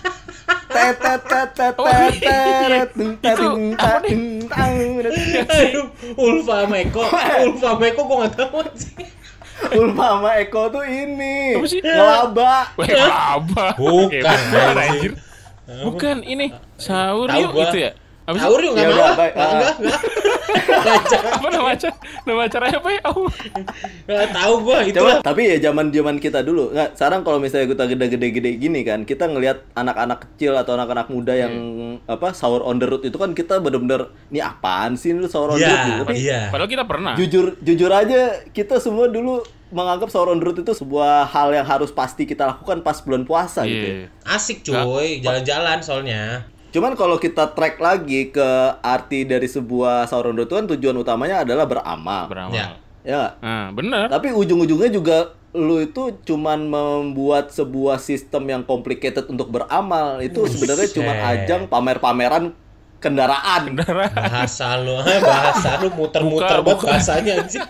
Ulfa 6.16 6.54
sama 6.64 6.76
Eko, 6.82 7.02
Ulfa 7.46 7.68
sama 7.74 7.84
Eko 7.88 8.00
gue 8.06 8.16
gak 8.24 8.32
tau 8.38 8.60
sih. 8.74 9.04
Ulfa 9.74 10.04
sama 10.16 10.30
Eko 10.38 10.62
tuh 10.70 10.84
ini 10.86 11.58
ngelaba. 11.82 12.72
Apa? 12.78 13.66
Bukan, 13.76 14.22
Bukan, 14.22 14.74
anjir. 14.78 14.80
anjir. 14.80 15.12
Bukan 15.68 16.16
ini 16.24 16.46
sahur 16.80 17.28
yuk 17.36 17.52
itu 17.52 17.78
ya. 17.90 17.92
Sih? 18.34 18.42
Tahu 18.42 18.54
yuk 18.58 18.74
Ya 18.74 18.82
gak 18.82 18.90
udah, 18.90 18.98
mau. 19.00 19.16
baik. 19.16 19.32
Enggak, 19.32 19.52
enggak, 19.54 19.74
enggak. 19.78 20.00
Apa 21.38 21.48
nama 21.48 21.68
acara? 21.72 21.94
Nama 22.24 22.40
acaranya 22.44 22.78
apa 22.78 22.90
ya? 22.90 23.02
Oh. 23.08 23.28
Nggak 24.04 24.28
tahu 24.32 24.54
gue 24.62 24.76
itu 24.86 24.98
Coba, 24.98 25.12
tapi 25.20 25.42
ya 25.44 25.56
zaman 25.60 25.86
zaman 25.88 26.16
kita 26.16 26.40
dulu. 26.40 26.70
Nggak, 26.70 26.88
sekarang 26.94 27.20
kalau 27.22 27.38
misalnya 27.38 27.66
kita 27.68 27.84
gede-gede-gede 27.86 28.50
gini 28.56 28.80
kan, 28.82 29.00
kita 29.02 29.24
ngelihat 29.26 29.64
anak-anak 29.72 30.18
kecil 30.24 30.52
atau 30.54 30.74
anak-anak 30.74 31.08
muda 31.08 31.32
yang 31.32 31.52
apa 32.04 32.32
sahur 32.32 32.62
on 32.62 32.76
the 32.76 32.86
road 32.86 33.02
itu 33.02 33.14
kan 33.14 33.32
kita 33.32 33.58
bener-bener 33.58 34.08
ini 34.28 34.40
apaan 34.40 34.94
sih 34.94 35.12
lu 35.12 35.24
sahur 35.26 35.52
on 35.52 35.58
the 35.58 35.66
road 35.66 35.78
gitu. 35.78 35.92
Iya, 35.92 36.04
Tapi 36.04 36.14
iya. 36.18 36.40
Padahal 36.48 36.70
kita 36.70 36.84
pernah. 36.84 37.12
jujur 37.16 37.46
jujur 37.60 37.90
aja 37.90 38.20
kita 38.50 38.76
semua 38.78 39.08
dulu 39.08 39.40
menganggap 39.68 40.08
sahur 40.08 40.32
on 40.32 40.38
the 40.38 40.46
road 40.46 40.58
itu 40.58 40.72
sebuah 40.72 41.28
hal 41.28 41.52
yang 41.52 41.64
harus 41.64 41.92
pasti 41.92 42.24
kita 42.24 42.44
lakukan 42.46 42.80
pas 42.80 43.00
bulan 43.00 43.24
puasa 43.24 43.64
gitu. 43.64 43.72
ya. 43.84 43.94
Iya. 44.04 44.08
Asik 44.24 44.64
cuy, 44.64 45.20
jalan-jalan 45.20 45.78
soalnya. 45.80 46.44
Cuman 46.68 46.92
kalau 46.94 47.16
kita 47.16 47.48
track 47.52 47.80
lagi 47.80 48.28
ke 48.28 48.48
arti 48.78 49.24
dari 49.24 49.48
sebuah 49.48 50.04
sahur 50.04 50.30
on 50.30 50.36
the 50.36 50.44
road 50.44 50.48
itu 50.48 50.54
kan 50.54 50.66
tujuan 50.76 50.96
utamanya 50.96 51.42
adalah 51.42 51.64
beramal. 51.64 52.28
Beramal. 52.28 52.52
Ya. 52.54 52.66
Ya? 53.02 53.22
Nah, 53.40 53.72
bener. 53.72 54.12
Tapi 54.12 54.30
ujung-ujungnya 54.30 54.92
juga 54.92 55.18
lu 55.56 55.80
itu 55.80 56.12
cuman 56.28 56.60
membuat 56.68 57.48
sebuah 57.48 57.96
sistem 57.96 58.44
yang 58.46 58.62
complicated 58.62 59.24
untuk 59.26 59.48
beramal. 59.48 60.20
Itu 60.20 60.44
sebenarnya 60.44 60.92
cuman 60.92 61.16
Buset. 61.16 61.30
ajang 61.40 61.62
pamer-pameran 61.66 62.44
kendaraan. 63.00 63.72
Bahasa 64.12 64.76
lu, 64.76 65.00
eh, 65.00 65.20
bahasa 65.24 65.80
lu 65.80 65.88
muter-muter 65.96 66.60
Buka, 66.60 66.66
banget 66.66 66.78
buka. 66.82 66.86
bahasanya 66.92 67.32
anjing. 67.40 67.64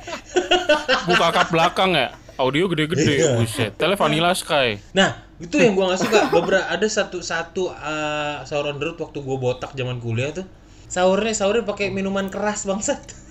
Buka 1.07 1.27
kap 1.31 1.49
belakang 1.55 1.95
ya. 1.95 2.09
Audio 2.35 2.67
gede-gede. 2.67 3.15
Iya. 3.15 3.29
Buset. 3.39 3.73
Tele 3.79 3.95
Vanilla 3.95 4.35
Sky. 4.35 4.83
Nah, 4.91 5.28
itu 5.39 5.55
yang 5.55 5.79
gua 5.79 5.95
gak 5.95 6.03
suka. 6.03 6.21
Beberapa 6.35 6.67
ada 6.67 6.87
satu 6.91 7.23
satu 7.23 7.71
uh, 7.71 8.43
sahur 8.43 8.75
on 8.75 8.83
the 8.83 8.87
road 8.91 8.99
waktu 8.99 9.19
gua 9.23 9.39
botak 9.39 9.71
zaman 9.79 10.03
kuliah 10.03 10.35
tuh. 10.35 10.47
Sahurnya 10.91 11.35
sahurnya 11.37 11.63
pakai 11.63 11.95
minuman 11.95 12.27
keras 12.33 12.67
bangsat. 12.67 13.01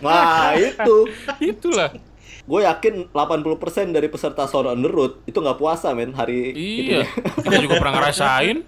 Nah, 0.00 0.56
itu. 0.56 1.04
Itulah. 1.42 1.92
Gue 2.42 2.64
yakin 2.64 3.12
80% 3.12 3.92
dari 3.92 4.08
peserta 4.08 4.48
sahur 4.48 4.72
on 4.72 4.80
the 4.80 4.88
road 4.88 5.20
itu 5.28 5.36
nggak 5.36 5.60
puasa, 5.60 5.92
men, 5.92 6.16
hari 6.16 6.56
Iya. 6.56 7.04
Kita 7.44 7.56
juga 7.60 7.76
pernah 7.78 8.00
ngerasain. 8.00 8.64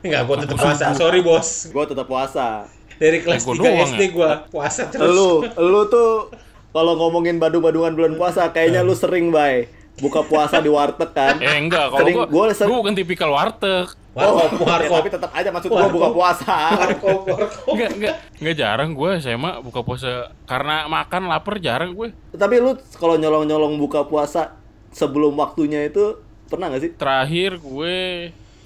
Enggak, 0.00 0.22
gua 0.24 0.36
tetap 0.40 0.56
puasa. 0.56 0.84
Sorry, 0.96 1.20
Bos. 1.20 1.68
Gue 1.68 1.84
tetap 1.84 2.06
puasa. 2.06 2.64
Dari 2.96 3.18
kelas 3.24 3.42
Gua 3.44 3.54
3 3.56 3.60
doang 3.60 3.90
SD 3.90 4.02
ya? 4.04 4.08
gua 4.14 4.30
puasa 4.48 4.82
terus. 4.88 5.08
Lu, 5.10 5.42
lu 5.44 5.80
tuh 5.90 6.30
kalau 6.70 6.94
ngomongin 6.96 7.42
badu-badungan 7.42 7.92
bulan 7.98 8.14
puasa, 8.14 8.54
kayaknya 8.54 8.86
lu 8.86 8.94
sering, 8.94 9.34
bay. 9.34 9.66
Buka 10.00 10.20
puasa 10.24 10.58
di 10.58 10.66
warteg 10.66 11.10
kan? 11.12 11.36
Eh 11.38 11.56
enggak, 11.56 11.92
kalau 11.92 12.00
Sering- 12.02 12.16
gua, 12.16 12.26
gua 12.26 12.44
gua, 12.48 12.76
bukan 12.80 12.94
tipikal 12.96 13.30
warteg. 13.30 13.86
Warkop, 14.10 14.58
ya, 14.58 14.66
warkop. 14.66 14.96
tapi 14.98 15.10
tetap 15.12 15.30
aja 15.30 15.48
maksud 15.48 15.70
gua 15.70 15.86
buka 15.86 16.10
Warkop. 16.10 16.16
puasa. 16.18 16.54
Warkop, 16.74 17.20
warkop. 17.28 17.70
Enggak, 17.70 17.90
enggak, 17.94 18.14
enggak 18.42 18.56
jarang 18.58 18.90
gue 18.90 19.10
SMA 19.22 19.52
buka 19.62 19.80
puasa 19.80 20.10
karena 20.44 20.90
makan 20.90 21.22
lapar 21.30 21.62
jarang 21.62 21.94
gue. 21.94 22.10
Tapi 22.32 22.54
lu 22.58 22.74
kalau 22.98 23.14
nyolong-nyolong 23.14 23.78
buka 23.78 24.02
puasa 24.02 24.58
sebelum 24.90 25.38
waktunya 25.38 25.86
itu 25.86 26.18
pernah 26.50 26.66
nggak 26.66 26.82
sih? 26.82 26.90
Terakhir 26.98 27.62
gue 27.62 27.96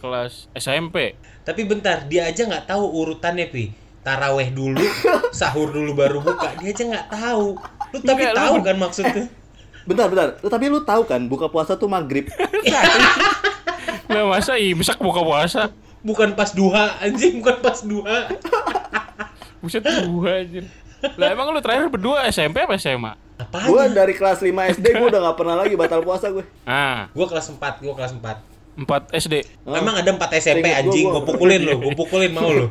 kelas 0.00 0.48
SMP. 0.54 1.12
Tapi 1.44 1.60
bentar, 1.64 2.08
dia 2.08 2.24
aja 2.24 2.48
nggak 2.48 2.64
tahu 2.64 2.84
urutannya, 3.04 3.44
Pi. 3.52 3.68
Taraweh 4.00 4.48
dulu, 4.48 4.80
sahur 5.32 5.68
dulu 5.68 5.92
baru 5.92 6.20
buka. 6.20 6.56
Dia 6.56 6.72
aja 6.72 6.84
nggak 6.88 7.06
tahu. 7.10 7.56
Lu 7.92 7.96
tapi 8.00 8.20
Enggak, 8.24 8.36
tahu 8.36 8.54
kan 8.60 8.76
maksudnya? 8.76 9.24
Bentar, 9.84 10.08
bentar. 10.08 10.28
Tapi 10.40 10.64
lu 10.72 10.80
tahu 10.80 11.04
kan 11.04 11.20
buka 11.28 11.48
puasa 11.48 11.76
tuh 11.76 11.86
maghrib. 11.86 12.28
Lah 14.08 14.24
masa 14.32 14.56
imsak 14.56 14.96
buka 14.96 15.20
puasa? 15.20 15.68
Bukan 16.04 16.36
pas 16.36 16.52
duha, 16.52 17.00
anjing, 17.00 17.40
bukan 17.40 17.56
pas 17.60 17.80
duha. 17.80 18.28
Buset 19.60 19.80
dua 19.80 20.44
anjir. 20.44 20.64
Lah 21.16 21.32
emang 21.32 21.52
lu 21.52 21.60
terakhir 21.60 21.88
berdua 21.92 22.24
SMP 22.28 22.64
apa 22.64 22.76
SMA? 22.80 23.12
Apaan? 23.34 23.66
Gua 23.66 23.84
dari 23.90 24.14
kelas 24.14 24.40
5 24.40 24.78
SD 24.78 24.86
gua 24.94 25.08
udah 25.12 25.20
nggak 25.26 25.36
pernah 25.36 25.56
lagi 25.58 25.74
batal 25.74 26.00
puasa 26.06 26.30
gue. 26.30 26.46
Ah, 26.64 27.10
Gua 27.12 27.26
kelas 27.26 27.50
4, 27.50 27.82
gua 27.82 27.92
kelas 27.98 28.12
4. 28.14 28.53
4 28.74 29.14
SD. 29.14 29.34
Ah. 29.62 29.78
Memang 29.78 29.94
ada 30.02 30.10
4 30.10 30.42
SMP 30.42 30.66
Ingat 30.66 30.82
gua, 30.82 30.82
anjing, 30.90 31.06
gua. 31.06 31.14
gua 31.14 31.22
pukulin 31.30 31.60
lu, 31.62 31.74
gua 31.78 31.94
pukulin 31.94 32.30
mau 32.34 32.50
lu. 32.50 32.66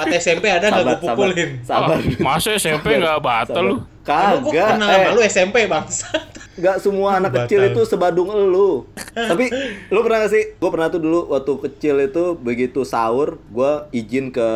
4 0.00 0.20
SMP 0.20 0.44
ada 0.48 0.66
nggak 0.72 0.84
gua 0.84 0.98
pukulin? 0.98 1.50
Sabar. 1.60 1.96
Ah, 1.96 2.00
masa 2.24 2.56
SMP 2.56 2.96
nggak 2.96 3.20
batal 3.20 3.62
lu? 3.62 3.76
Emang 4.02 4.42
gua 4.42 4.52
Kagak. 4.52 4.68
kenal 4.74 4.88
Eh, 4.88 4.96
sama 4.96 5.10
lu 5.14 5.20
SMP 5.22 5.56
bangsat. 5.68 6.28
Gak 6.52 6.84
semua 6.84 7.16
anak 7.16 7.32
Batal. 7.32 7.48
kecil 7.48 7.60
itu 7.64 7.80
sebadung 7.88 8.28
elu. 8.28 8.84
Tapi 9.16 9.48
lu 9.88 9.98
pernah 10.04 10.20
gak 10.20 10.32
sih? 10.36 10.44
Gue 10.60 10.68
pernah 10.68 10.92
tuh 10.92 11.00
dulu 11.00 11.32
waktu 11.32 11.52
kecil 11.64 11.96
itu 12.04 12.36
begitu 12.36 12.84
sahur, 12.84 13.40
gue 13.48 13.72
izin 13.96 14.28
ke 14.28 14.48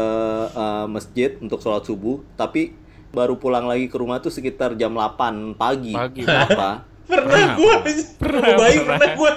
eh, 0.53 0.87
masjid 0.93 1.41
untuk 1.41 1.65
sholat 1.65 1.89
subuh. 1.89 2.21
Tapi 2.37 2.77
baru 3.17 3.41
pulang 3.41 3.65
lagi 3.65 3.89
ke 3.89 3.97
rumah 3.97 4.21
tuh 4.21 4.29
sekitar 4.29 4.77
jam 4.77 4.93
8 4.93 5.57
pagi. 5.57 5.97
Pagi. 5.97 6.21
Kenapa? 6.21 6.85
Pernah 7.07 7.55
gua 7.55 7.75
anjing. 7.87 8.09
Pernah, 8.19 8.49
bayi 8.59 8.77
pernah. 8.83 8.99
pernah 8.99 9.15
gua. 9.15 9.31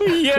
Iya. 0.00 0.38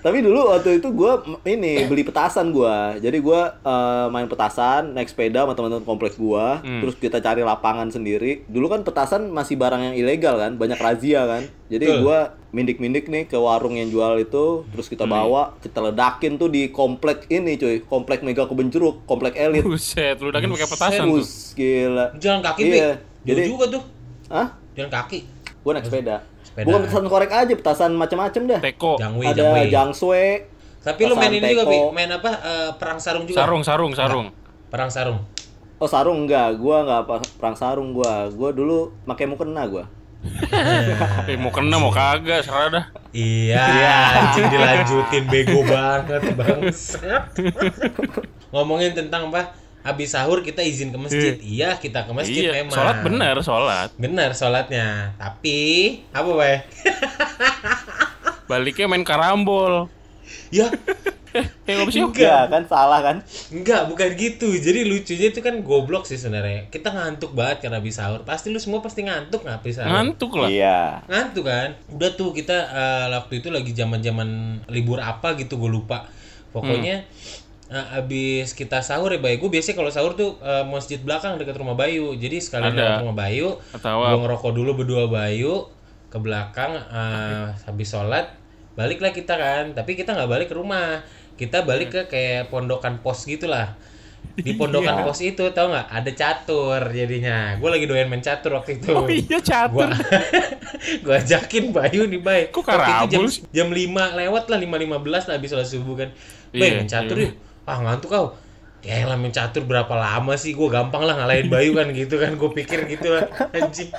Tapi 0.00 0.24
dulu 0.24 0.48
waktu 0.48 0.80
itu 0.80 0.88
gue 0.90 1.12
ini 1.44 1.84
beli 1.84 2.00
petasan 2.00 2.50
gue. 2.50 2.76
Jadi 2.98 3.20
gue 3.20 3.40
eh, 3.60 4.06
main 4.08 4.24
petasan, 4.24 4.96
naik 4.96 5.12
sepeda 5.12 5.44
sama 5.44 5.52
teman-teman 5.52 5.84
kompleks 5.84 6.16
gue. 6.16 6.46
Hmm. 6.56 6.80
Terus 6.80 6.96
kita 6.96 7.20
cari 7.20 7.44
lapangan 7.44 7.92
sendiri. 7.92 8.48
Dulu 8.48 8.66
kan 8.66 8.80
petasan 8.80 9.28
masih 9.28 9.60
barang 9.60 9.82
yang 9.82 9.94
ilegal 9.94 10.40
kan, 10.40 10.56
banyak 10.56 10.80
razia 10.80 11.28
kan. 11.28 11.42
Jadi 11.68 11.84
gue 12.00 12.18
mindik-mindik 12.50 13.06
nih 13.06 13.28
ke 13.28 13.36
warung 13.36 13.76
yang 13.76 13.92
jual 13.92 14.16
itu. 14.16 14.64
Terus 14.72 14.88
kita 14.88 15.04
Hmm. 15.04 15.12
bawa, 15.12 15.42
kita 15.60 15.78
ledakin 15.82 16.32
tuh 16.34 16.48
di 16.48 16.72
komplek 16.72 17.28
ini 17.28 17.60
cuy, 17.60 17.84
komplek 17.84 18.24
Mega 18.24 18.48
Kebun 18.48 18.72
Jeruk, 18.72 19.04
komplek 19.04 19.36
elit. 19.36 19.60
Buset, 19.62 20.16
kan 20.16 20.32
pakai 20.48 20.64
petasan 20.66 21.04
tuh. 21.04 21.20
Bus, 21.20 21.52
gila. 21.52 22.16
Jalan 22.16 22.40
kaki. 22.40 22.62
Iya. 22.64 22.90
Jadi, 23.20 23.42
juga 23.46 23.68
tuh. 23.68 23.82
ah, 24.32 24.56
Jalan 24.72 24.88
kaki. 24.88 25.28
gue 25.60 25.72
naik 25.76 25.84
sepeda. 25.84 26.24
Sepeda. 26.50 26.66
Bukan 26.66 26.80
petasan 26.82 27.06
korek 27.06 27.30
aja, 27.30 27.52
petasan 27.54 27.92
macam-macam 27.94 28.42
dah. 28.44 28.60
Teko. 28.60 28.92
Jangwe, 28.98 29.24
Ada 29.24 29.38
jangwe. 29.38 29.60
jangswe, 29.70 30.24
Tapi 30.80 31.00
lu 31.04 31.14
main 31.14 31.30
ini 31.30 31.46
juga, 31.46 31.64
Pi. 31.64 31.76
teko. 31.76 31.88
Main 31.92 32.10
apa? 32.10 32.30
Eh, 32.34 32.70
perang 32.74 32.98
sarung 32.98 33.24
juga. 33.24 33.38
Sarung, 33.38 33.62
sarung, 33.62 33.92
sarung. 33.94 34.26
Perang 34.66 34.90
sarung. 34.90 35.18
Oh 35.76 35.88
sarung 35.88 36.28
enggak, 36.28 36.60
gua 36.60 36.84
enggak 36.84 37.00
apa 37.04 37.14
perang 37.38 37.56
sarung 37.56 37.96
gua. 37.96 38.28
Gua 38.28 38.50
dulu 38.50 38.92
pakai 39.06 39.24
mukena 39.24 39.64
gua. 39.64 39.88
Eh, 41.24 41.36
mau 41.40 41.48
kena 41.48 41.80
mau 41.80 41.88
kagak, 41.88 42.44
serah 42.44 42.68
dah. 42.68 42.84
Iya, 43.10 43.64
anjing 44.14 44.46
dilanjutin 44.46 45.24
bego 45.26 45.64
banget 45.64 46.22
bangsat. 46.36 47.34
Ngomongin 48.52 48.92
tentang 48.92 49.32
apa? 49.32 49.50
Habis 49.80 50.12
sahur 50.12 50.44
kita 50.44 50.60
izin 50.60 50.92
ke 50.92 50.98
masjid. 51.00 51.34
Iya, 51.40 51.80
kita 51.80 52.04
ke 52.04 52.12
masjid 52.12 52.52
iya, 52.52 52.60
memang. 52.60 52.76
sholat 52.76 52.96
bener, 53.00 53.36
sholat. 53.40 53.88
Bener 53.96 54.30
sholatnya. 54.36 55.16
Tapi 55.16 55.58
apa, 56.12 56.30
Bay? 56.36 56.56
Baliknya 58.50 58.86
main 58.90 59.06
karambol. 59.06 59.88
ya, 60.50 60.66
Eh? 61.30 61.46
Enggak. 61.70 62.18
Ya 62.18 62.50
kan 62.50 62.66
salah 62.66 63.00
kan? 63.06 63.16
enggak, 63.54 63.86
bukan 63.86 64.08
gitu. 64.18 64.50
Jadi 64.50 64.82
lucunya 64.82 65.30
itu 65.30 65.38
kan 65.38 65.62
goblok 65.62 66.02
sih 66.02 66.18
sebenarnya. 66.18 66.66
Kita 66.66 66.90
ngantuk 66.90 67.38
banget 67.38 67.62
karena 67.66 67.78
habis 67.78 68.02
sahur. 68.02 68.26
Pasti 68.26 68.50
lu 68.50 68.58
semua 68.58 68.82
pasti 68.82 69.06
ngantuk 69.06 69.46
nggak 69.46 69.56
habis 69.62 69.78
sahur? 69.78 69.90
Ngantuk 69.94 70.32
lah. 70.34 70.50
Iya. 70.50 71.06
ngantuk 71.06 71.44
kan 71.46 71.70
udah 71.94 72.10
tuh 72.18 72.34
kita 72.34 72.56
eh, 72.74 73.06
waktu 73.14 73.38
itu 73.38 73.48
lagi 73.54 73.70
zaman 73.70 74.02
zaman 74.02 74.28
libur 74.66 74.98
apa 74.98 75.38
gitu 75.38 75.54
gue 75.60 75.70
lupa 75.70 76.06
pokoknya 76.50 77.06
eh, 77.70 77.96
abis 77.96 78.52
kita 78.52 78.82
sahur 78.82 79.08
ya 79.08 79.18
Bayu. 79.18 79.38
Gue 79.38 79.50
biasanya 79.52 79.78
kalau 79.78 79.90
sahur 79.90 80.12
tuh 80.12 80.36
eh, 80.40 80.66
masjid 80.66 80.98
belakang 80.98 81.38
dekat 81.38 81.54
rumah 81.54 81.74
Bayu. 81.74 82.12
Jadi 82.14 82.36
sekalian 82.38 82.74
lewat 82.74 83.00
rumah 83.00 83.16
Bayu 83.16 83.48
gue 83.72 84.18
ngerokok 84.20 84.50
dulu 84.50 84.70
berdua 84.76 85.06
Bayu 85.06 85.70
ke 86.06 86.18
belakang 86.18 86.74
eh, 86.76 87.46
habis 87.62 87.88
sholat 87.88 88.26
baliklah 88.74 89.10
kita 89.10 89.34
kan. 89.34 89.64
Tapi 89.72 89.94
kita 89.94 90.12
nggak 90.12 90.28
balik 90.28 90.48
ke 90.50 90.56
rumah. 90.58 91.02
Kita 91.34 91.64
balik 91.64 91.88
ke 91.88 92.00
kayak 92.06 92.50
pondokan 92.50 93.00
pos 93.00 93.24
gitulah. 93.24 93.72
Di 94.36 94.52
pondokan 94.60 95.00
Iya. 95.00 95.04
pos 95.06 95.20
itu 95.22 95.44
tau 95.52 95.72
nggak? 95.72 95.86
Ada 95.88 96.10
catur 96.12 96.80
jadinya. 96.92 97.56
Gue 97.56 97.70
lagi 97.70 97.88
doyan 97.88 98.10
main 98.10 98.20
catur 98.20 98.58
waktu 98.58 98.76
itu. 98.76 98.92
Oh 98.92 99.08
iya 99.08 99.38
catur. 99.40 99.88
gua 99.88 99.96
gua 101.04 101.14
ajakin 101.16 101.72
Bayu 101.72 102.04
nih 102.04 102.20
Bay. 102.20 102.40
Kok 102.52 102.60
jam, 102.60 102.76
karabul 102.76 103.26
sih? 103.30 103.42
jam 103.54 103.72
5 103.72 103.88
lewat 104.20 104.44
lah 104.52 104.58
5.15 104.60 105.28
lah 105.28 105.34
habis 105.40 105.48
sholat 105.48 105.68
subuh 105.68 105.94
kan. 105.96 106.08
Bay 106.52 106.60
Iya, 106.60 106.76
main 106.82 106.88
catur 106.90 107.16
iya. 107.16 107.26
yuk 107.30 107.34
ah 107.70 107.78
ngantuk 107.78 108.10
kau 108.10 108.26
ya 108.80 109.04
lah 109.04 109.16
main 109.20 109.32
catur 109.32 109.64
berapa 109.68 109.92
lama 109.92 110.34
sih? 110.40 110.56
Gue 110.56 110.72
gampang 110.72 111.04
lah 111.04 111.14
ngalahin 111.16 111.52
Bayu 111.52 111.76
kan 111.76 111.92
gitu 112.00 112.16
kan. 112.16 112.34
Gue 112.36 112.50
pikir 112.52 112.88
gitu 112.88 113.12
lah 113.12 113.28
anjing. 113.52 113.92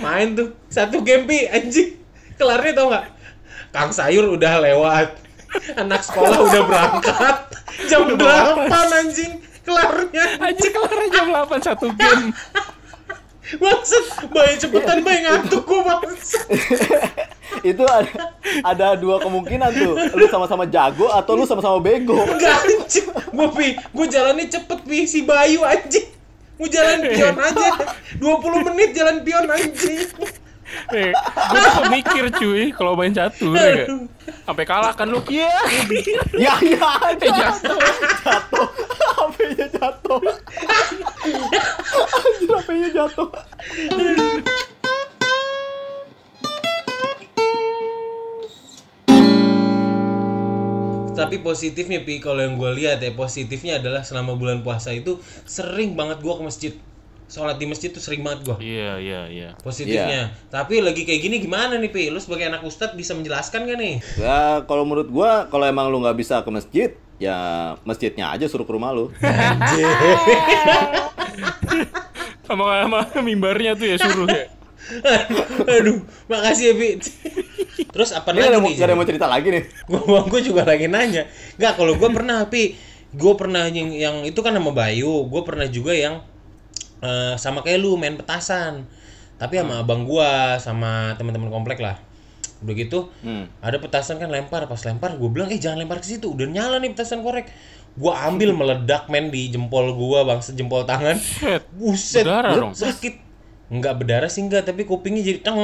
Main 0.00 0.36
tuh. 0.36 0.56
Satu 0.72 1.04
game 1.04 1.28
pi. 1.28 1.46
Anjing. 1.48 2.00
Kelarnya 2.36 2.72
tau 2.76 2.86
nggak? 2.92 3.06
Kang 3.72 3.92
Sayur 3.92 4.32
udah 4.36 4.60
lewat. 4.60 5.08
Anak 5.76 6.04
sekolah 6.04 6.36
udah 6.42 6.62
berangkat. 6.64 7.36
Jam 7.88 8.08
8 8.08 8.68
anjing. 9.04 9.40
Kelarnya. 9.64 10.24
Anjir 10.40 10.70
kelar 10.72 11.00
jam 11.12 11.26
8 11.32 11.60
satu 11.60 11.88
game. 11.92 12.32
Maksud, 13.46 14.26
bayi 14.34 14.58
cepetan 14.58 15.06
bayi 15.06 15.22
ngantuk 15.22 15.62
gua 15.70 16.02
maksud. 16.02 16.50
itu 17.62 17.84
ada, 17.86 18.34
ada 18.66 18.98
dua 18.98 19.22
kemungkinan 19.22 19.70
tuh. 19.70 19.94
Lu 20.18 20.26
sama-sama 20.26 20.66
jago 20.66 21.06
atau 21.14 21.38
lu 21.38 21.46
sama-sama 21.46 21.78
bego. 21.78 22.26
Enggak 22.26 22.58
anjing. 22.86 23.06
Gua 23.34 23.50
pi, 23.50 23.74
gua 23.90 24.06
jalannya 24.06 24.46
cepet 24.46 24.78
pi 24.86 24.98
si 25.10 25.26
Bayu 25.26 25.66
anjing. 25.66 26.06
Mau 26.56 26.70
jalan 26.70 27.04
pion 27.04 27.36
aja. 27.36 27.68
20 28.16 28.66
menit 28.72 28.90
jalan 28.94 29.20
pion 29.26 29.44
anjing. 29.50 30.08
Nih, 30.90 31.14
gue 31.14 31.58
tuh 31.62 31.84
mikir 31.94 32.24
cuy 32.42 32.74
kalau 32.74 32.98
main 32.98 33.14
catur 33.14 33.54
ya. 33.54 33.86
gak? 33.86 34.10
Sampai 34.42 34.64
kalah 34.66 34.90
kan 34.98 35.06
lu. 35.06 35.22
Iya. 35.30 35.50
Ya 36.34 36.58
ya 36.58 36.90
jatuh. 37.22 37.78
Jatuh. 38.26 38.66
HP-nya 39.16 39.66
jatuh. 39.70 40.20
Anjir 42.18 42.50
HP-nya 42.50 42.88
jatuh. 42.90 43.28
Tapi 51.16 51.40
positifnya 51.40 52.04
pi 52.04 52.20
kalau 52.20 52.44
yang 52.44 52.60
gue 52.60 52.70
lihat 52.76 53.00
ya 53.00 53.16
positifnya 53.16 53.80
adalah 53.80 54.04
selama 54.04 54.36
bulan 54.36 54.60
puasa 54.60 54.92
itu 54.92 55.16
sering 55.48 55.96
banget 55.96 56.20
gua 56.20 56.36
ke 56.36 56.44
masjid. 56.44 56.72
Sholat 57.26 57.58
di 57.58 57.66
masjid 57.66 57.90
tuh 57.90 57.98
sering 57.98 58.22
banget 58.22 58.46
gua. 58.46 58.56
Iya, 58.62 59.02
iya, 59.02 59.20
iya. 59.26 59.48
Positifnya. 59.58 60.30
Tapi 60.46 60.78
lagi 60.78 61.02
kayak 61.02 61.20
gini 61.26 61.42
gimana 61.42 61.74
nih 61.74 61.90
pi? 61.90 62.06
Lu 62.06 62.22
sebagai 62.22 62.46
anak 62.46 62.62
ustadz 62.62 62.94
bisa 62.94 63.18
menjelaskan 63.18 63.66
gak 63.66 63.78
nih? 63.82 63.98
Ya 64.14 64.62
kalau 64.68 64.86
menurut 64.86 65.10
gua 65.10 65.50
kalau 65.50 65.66
emang 65.66 65.90
lu 65.90 65.98
nggak 66.06 66.14
bisa 66.14 66.46
ke 66.46 66.50
masjid 66.54 66.94
ya 67.18 67.36
masjidnya 67.82 68.30
aja 68.30 68.46
suruh 68.46 68.68
ke 68.68 68.70
rumah 68.70 68.94
lu. 68.94 69.10
Sama 72.46 72.86
sama 72.86 73.00
mimbarnya 73.26 73.74
tuh 73.74 73.90
ya 73.90 73.96
suruh 73.98 74.30
ya. 74.30 74.46
Aduh, 75.82 75.98
makasih 76.30 76.70
ya 76.70 76.74
pi. 76.78 76.90
Terus 77.96 78.12
apa 78.12 78.28
Ini 78.30 78.38
ada, 78.38 78.48
lagi 78.50 78.60
mau- 78.60 78.68
nih? 78.68 78.84
ada 78.84 78.92
mau 78.92 79.06
cerita 79.08 79.24
lagi 79.26 79.48
nih. 79.48 79.64
Gua 79.88 80.20
gua 80.22 80.40
juga 80.42 80.62
lagi 80.62 80.84
nanya. 80.84 81.24
Enggak, 81.56 81.72
kalau 81.74 81.96
gua 81.96 82.12
pernah 82.12 82.44
pi, 82.44 82.76
gua 83.10 83.32
pernah 83.34 83.64
yang, 83.66 83.88
yang 83.88 84.16
itu 84.22 84.36
kan 84.38 84.52
sama 84.52 84.68
Bayu, 84.70 85.24
gua 85.24 85.40
pernah 85.42 85.64
juga 85.64 85.90
yang 85.90 86.20
eh, 86.98 87.34
sama 87.36 87.60
kayak 87.60 87.78
lu 87.78 87.96
main 87.96 88.12
petasan. 88.14 88.84
Tapi 89.34 89.56
sama 89.56 89.80
abang 89.80 90.04
gua 90.04 90.56
sama 90.56 91.16
teman-teman 91.16 91.48
komplek 91.48 91.76
lah. 91.76 91.96
Udah 92.58 92.72
gitu, 92.72 93.12
Hmm. 93.20 93.48
ada 93.58 93.76
petasan 93.76 94.16
kan 94.16 94.28
lempar, 94.28 94.64
pas 94.64 94.80
lempar 94.82 95.12
gua 95.14 95.28
bilang, 95.28 95.48
"Eh, 95.48 95.56
jangan 95.56 95.76
lempar 95.78 95.96
ke 95.98 96.08
situ. 96.10 96.28
Udah 96.30 96.44
nyala 96.46 96.76
nih 96.76 96.92
petasan 96.92 97.20
korek." 97.20 97.48
Gua 97.94 98.16
ambil 98.24 98.52
meledak 98.58 99.08
men 99.08 99.28
di 99.28 99.48
jempol 99.48 99.92
gua, 99.92 100.20
bang, 100.22 100.40
sejempol 100.40 100.84
tangan. 100.84 101.16
Shit. 101.16 101.64
Buset, 101.70 102.24
Berdarah 102.24 102.52
dong. 102.54 102.72
sakit. 102.72 103.24
Enggak 103.66 103.98
berdarah 103.98 104.30
sih 104.30 104.40
enggak, 104.40 104.62
tapi 104.62 104.84
kupingnya 104.84 105.20
jadi 105.22 105.40
teng. 105.42 105.58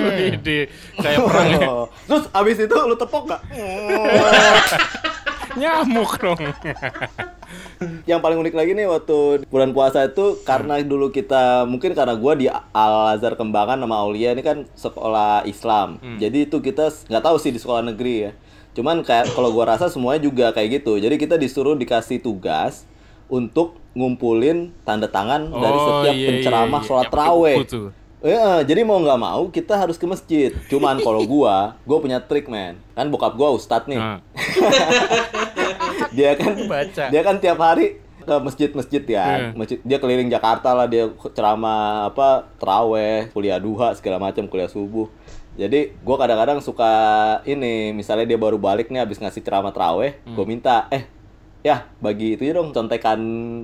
Wede, 0.00 0.60
kayak 0.98 1.18
perang 1.24 1.48
ya. 1.54 1.68
Oh. 1.68 1.86
Terus 2.06 2.24
abis 2.32 2.56
itu 2.64 2.74
lu 2.74 2.96
tepok 2.96 3.24
gak? 3.30 3.42
Nyamuk 5.54 6.12
dong. 6.18 6.40
Yang 8.10 8.20
paling 8.20 8.38
unik 8.42 8.54
lagi 8.58 8.72
nih 8.74 8.90
waktu 8.90 9.46
bulan 9.46 9.70
puasa 9.70 10.02
itu 10.02 10.42
karena 10.42 10.82
dulu 10.82 11.14
kita 11.14 11.62
mungkin 11.68 11.94
karena 11.94 12.18
gua 12.18 12.34
di 12.34 12.50
Al 12.50 13.14
Azhar 13.14 13.38
Kembangan 13.38 13.78
sama 13.78 14.02
Aulia 14.02 14.34
ini 14.34 14.42
kan 14.42 14.66
sekolah 14.74 15.46
Islam. 15.46 16.02
Jadi 16.18 16.50
itu 16.50 16.58
kita 16.58 16.90
nggak 16.90 17.22
tahu 17.22 17.36
sih 17.38 17.54
di 17.54 17.62
sekolah 17.62 17.86
negeri 17.86 18.14
ya. 18.26 18.32
Cuman 18.74 19.06
kayak 19.06 19.30
kalau 19.38 19.54
gua 19.54 19.78
rasa 19.78 19.86
semuanya 19.86 20.26
juga 20.26 20.50
kayak 20.50 20.82
gitu. 20.82 20.98
Jadi 20.98 21.14
kita 21.14 21.38
disuruh 21.38 21.78
dikasih 21.78 22.18
tugas 22.18 22.82
untuk 23.30 23.78
ngumpulin 23.94 24.74
tanda 24.82 25.06
tangan 25.06 25.54
dari 25.54 25.78
Oh, 25.78 25.86
setiap 25.86 26.14
iya, 26.18 26.28
penceramah 26.34 26.82
iya, 26.82 26.88
sholat 26.90 27.06
iya. 27.06 27.14
Raweh. 27.14 27.56
Iya, 28.24 28.64
jadi 28.64 28.80
mau 28.82 28.96
nggak 28.96 29.20
mau 29.20 29.52
kita 29.52 29.76
harus 29.76 30.00
ke 30.00 30.08
masjid. 30.08 30.50
Cuman 30.66 30.96
kalau 30.98 31.20
gua, 31.28 31.76
gua 31.84 32.00
punya 32.00 32.18
trik 32.18 32.48
man. 32.48 32.80
Kan 32.96 33.12
bokap 33.12 33.36
gua 33.36 33.52
ustadz 33.52 33.84
nih. 33.84 34.00
Nah, 34.00 34.24
Dia 36.16 36.32
kan 36.34 36.54
Baca. 36.64 37.04
dia 37.10 37.20
kan 37.20 37.36
tiap 37.36 37.58
hari 37.58 38.00
ke 38.24 38.34
masjid-masjid 38.40 39.02
ya. 39.04 39.26
Iya. 39.28 39.48
Masjid 39.52 39.78
dia 39.82 39.98
keliling 40.00 40.32
Jakarta 40.32 40.72
lah 40.72 40.88
dia 40.88 41.10
ceramah 41.28 42.08
apa 42.08 42.48
teraweh, 42.56 43.28
kuliah 43.30 43.60
duha 43.60 43.92
segala 43.92 44.16
macam, 44.16 44.48
kuliah 44.48 44.70
subuh. 44.70 45.10
Jadi 45.54 45.92
gua 46.00 46.16
kadang-kadang 46.16 46.58
suka 46.58 46.90
ini, 47.44 47.92
misalnya 47.92 48.24
dia 48.24 48.38
baru 48.38 48.56
balik 48.56 48.88
nih 48.88 49.04
habis 49.04 49.20
ngasih 49.20 49.44
ceramah 49.44 49.70
teraweh, 49.70 50.16
Hmm. 50.24 50.34
gua 50.34 50.46
minta, 50.48 50.88
"Eh, 50.88 51.04
ya 51.64 51.88
bagi 51.96 52.36
itu 52.36 52.44
ya 52.44 52.60
dong 52.60 52.70
contekan 52.70 53.18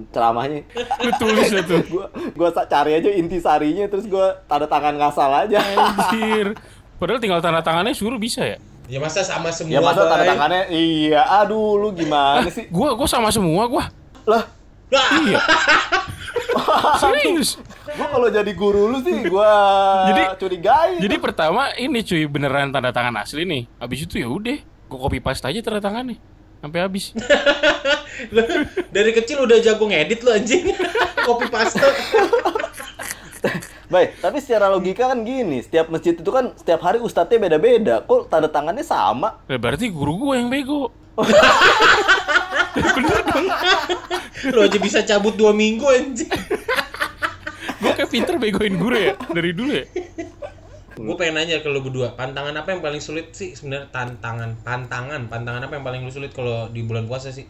ceramahnya." 0.08 0.64
lu 1.04 1.10
tulis 1.20 1.52
itu. 1.52 1.76
gua 1.92 2.08
gua 2.32 2.48
cari 2.64 2.96
aja 2.96 3.12
inti 3.12 3.36
sarinya 3.36 3.84
terus 3.86 4.08
gua 4.08 4.40
tanda 4.48 4.64
tangan 4.64 4.96
ngasal 4.96 5.28
aja. 5.28 5.60
Anjir. 5.60 6.56
Padahal 6.96 7.20
tinggal 7.20 7.40
tanda 7.40 7.60
tangannya 7.60 7.92
suruh 7.92 8.16
bisa 8.16 8.40
ya. 8.40 8.56
Ya 8.88 8.98
masa 8.98 9.22
sama 9.22 9.52
semua, 9.52 9.70
ya 9.70 9.78
masa 9.78 10.02
tanda 10.02 10.24
tangannya 10.26 10.66
iya, 10.66 11.22
aduh 11.38 11.76
lu 11.76 11.92
gimana 11.92 12.48
sih? 12.48 12.66
Gua 12.66 12.96
gua 12.96 13.06
sama 13.06 13.28
semua 13.28 13.68
gua. 13.68 13.84
Lah, 14.24 14.48
Ah, 14.90 15.22
Iya. 15.22 15.38
Serius. 17.00 17.60
gua 17.86 18.06
kalau 18.10 18.26
jadi 18.26 18.52
guru 18.52 18.90
lu 18.90 18.98
sih 19.00 19.28
gua 19.28 19.50
Jadi- 20.10 20.26
curigai. 20.36 20.98
Jadi 20.98 21.16
pertama 21.20 21.70
ini 21.76 22.02
cuy 22.02 22.26
beneran 22.26 22.72
tanda 22.72 22.90
tangan 22.90 23.22
asli 23.22 23.46
nih. 23.46 23.68
Habis 23.78 24.08
itu 24.08 24.18
ya 24.18 24.26
udah, 24.26 24.58
gua 24.90 24.98
copy 25.06 25.22
paste 25.22 25.46
aja 25.46 25.60
tanda 25.60 25.78
tangannya 25.78 26.18
sampai 26.60 26.78
habis. 26.84 27.16
Dari 28.94 29.10
kecil 29.16 29.48
udah 29.48 29.58
jago 29.64 29.88
ngedit 29.88 30.20
lu 30.20 30.30
anjing. 30.30 30.76
Copy 31.26 31.48
paste. 31.48 31.80
Baik, 33.90 34.22
tapi 34.22 34.38
secara 34.38 34.70
logika 34.70 35.10
kan 35.10 35.26
gini, 35.26 35.66
setiap 35.66 35.90
masjid 35.90 36.14
itu 36.14 36.30
kan 36.30 36.54
setiap 36.54 36.78
hari 36.86 37.02
ustadznya 37.02 37.50
beda-beda. 37.50 38.06
Kok 38.06 38.30
tanda 38.30 38.46
tangannya 38.46 38.86
sama? 38.86 39.42
Ya, 39.50 39.58
berarti 39.58 39.90
guru 39.90 40.30
gua 40.30 40.38
yang 40.38 40.46
bego. 40.46 40.94
Lu 44.54 44.62
aja 44.62 44.78
bisa 44.78 45.02
cabut 45.02 45.34
dua 45.34 45.50
minggu 45.50 45.90
anjing. 45.90 46.30
Gua 47.82 47.92
kayak 47.98 48.14
pinter 48.14 48.38
begoin 48.38 48.78
guru 48.78 48.94
ya 48.94 49.18
dari 49.34 49.50
dulu 49.50 49.74
ya. 49.74 49.82
Gue 51.02 51.16
pengen 51.16 51.34
nanya 51.34 51.58
ke 51.58 51.68
lu 51.68 51.80
berdua, 51.80 52.12
pantangan 52.12 52.52
apa 52.52 52.68
yang 52.70 52.80
paling 52.80 52.98
sulit 52.98 53.30
sih 53.30 53.52
sebenarnya 53.52 53.88
tantangan, 53.88 54.60
pantangan, 54.60 55.26
pantangan 55.26 55.62
apa 55.62 55.72
yang 55.72 55.82
paling 55.82 56.00
lu 56.00 56.10
sulit 56.10 56.30
kalau 56.30 56.68
di 56.68 56.82
bulan 56.82 57.04
puasa 57.04 57.28
sih? 57.28 57.48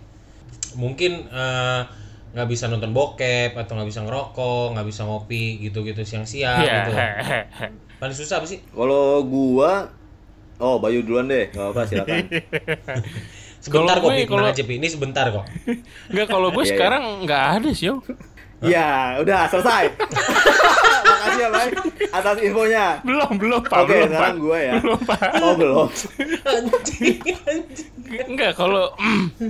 Mungkin 0.73 1.27
eh, 1.27 1.81
nggak 2.31 2.47
bisa 2.47 2.67
nonton 2.67 2.91
bokep 2.91 3.53
atau 3.53 3.75
nggak 3.75 3.89
bisa 3.89 4.01
ngerokok, 4.01 4.67
nggak 4.73 4.87
bisa 4.87 5.03
ngopi 5.03 5.59
gitu-gitu 5.61 6.01
siang-siang 6.01 6.63
Iya. 6.63 6.75
gitu. 6.81 6.93
Paling 8.01 8.15
susah 8.15 8.39
apa 8.39 8.47
sih? 8.47 8.63
Kalau 8.67 9.23
gua 9.23 9.91
Oh, 10.61 10.77
Bayu 10.77 11.01
duluan 11.01 11.25
deh. 11.25 11.49
Gak 11.49 11.57
apa-apa, 11.57 11.89
silakan. 11.89 12.21
Sebentar 13.61 13.97
kok, 13.97 14.13
gue, 14.13 14.29
kalau- 14.29 14.45
aja. 14.45 14.61
Ini 14.61 14.89
sebentar 14.89 15.25
kok. 15.29 15.49
Enggak 16.09 16.29
kalau 16.29 16.53
gue 16.53 16.61
Iya, 16.61 16.65
iya. 16.65 16.73
sekarang 16.77 17.05
nggak 17.25 17.45
ada 17.57 17.71
sih. 17.73 17.89
Ya, 18.61 19.17
udah 19.21 19.49
selesai. 19.49 19.89
Makasih 21.11 21.41
ya, 21.41 21.49
Bay. 21.49 21.69
Atas 22.13 22.37
infonya. 22.45 22.87
Belum, 23.01 23.31
belum, 23.41 23.63
Pak. 23.65 23.79
Oke, 23.85 23.97
belum, 23.97 24.09
sekarang 24.13 24.37
gua 24.41 24.59
ya. 24.61 24.73
Belum, 24.81 25.01
Pak. 25.01 25.21
Oh, 25.41 25.55
belum. 25.57 25.89
Anjing, 26.45 27.19
anjing. 27.25 27.91
Enggak, 28.29 28.53
kalau 28.57 28.93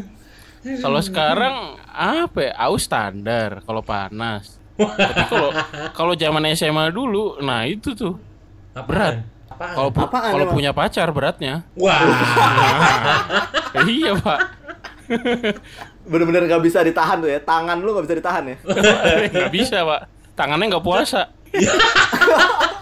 kalau 0.84 1.00
sekarang 1.02 1.54
apa 1.90 2.38
ya? 2.38 2.52
Aus 2.70 2.86
standar 2.86 3.62
kalau 3.66 3.82
panas. 3.82 4.58
Tapi 4.80 5.22
kalau 5.28 5.50
kalau 5.92 6.12
zaman 6.16 6.46
SMA 6.54 6.88
dulu, 6.88 7.36
nah 7.42 7.68
itu 7.68 7.92
tuh 7.92 8.16
Apaan? 8.72 8.86
berat. 8.86 9.14
Kalau 9.60 9.90
pu- 9.92 10.08
kalau 10.08 10.46
punya 10.48 10.72
pacar 10.72 11.12
beratnya. 11.12 11.68
Wah. 11.76 12.00
iya, 13.84 14.16
Pak. 14.16 14.40
Bener-bener 16.02 16.46
gak 16.46 16.60
bisa 16.60 16.80
ditahan 16.80 17.18
tuh 17.18 17.28
ya. 17.28 17.38
Tangan 17.38 17.76
lu 17.76 17.92
gak 17.92 18.04
bisa 18.04 18.16
ditahan 18.16 18.44
ya. 18.44 18.56
Nggak 19.32 19.52
bisa, 19.52 19.82
Pak. 19.82 20.00
Tangannya 20.32 20.66
nggak 20.70 20.82
puasa. 20.82 21.28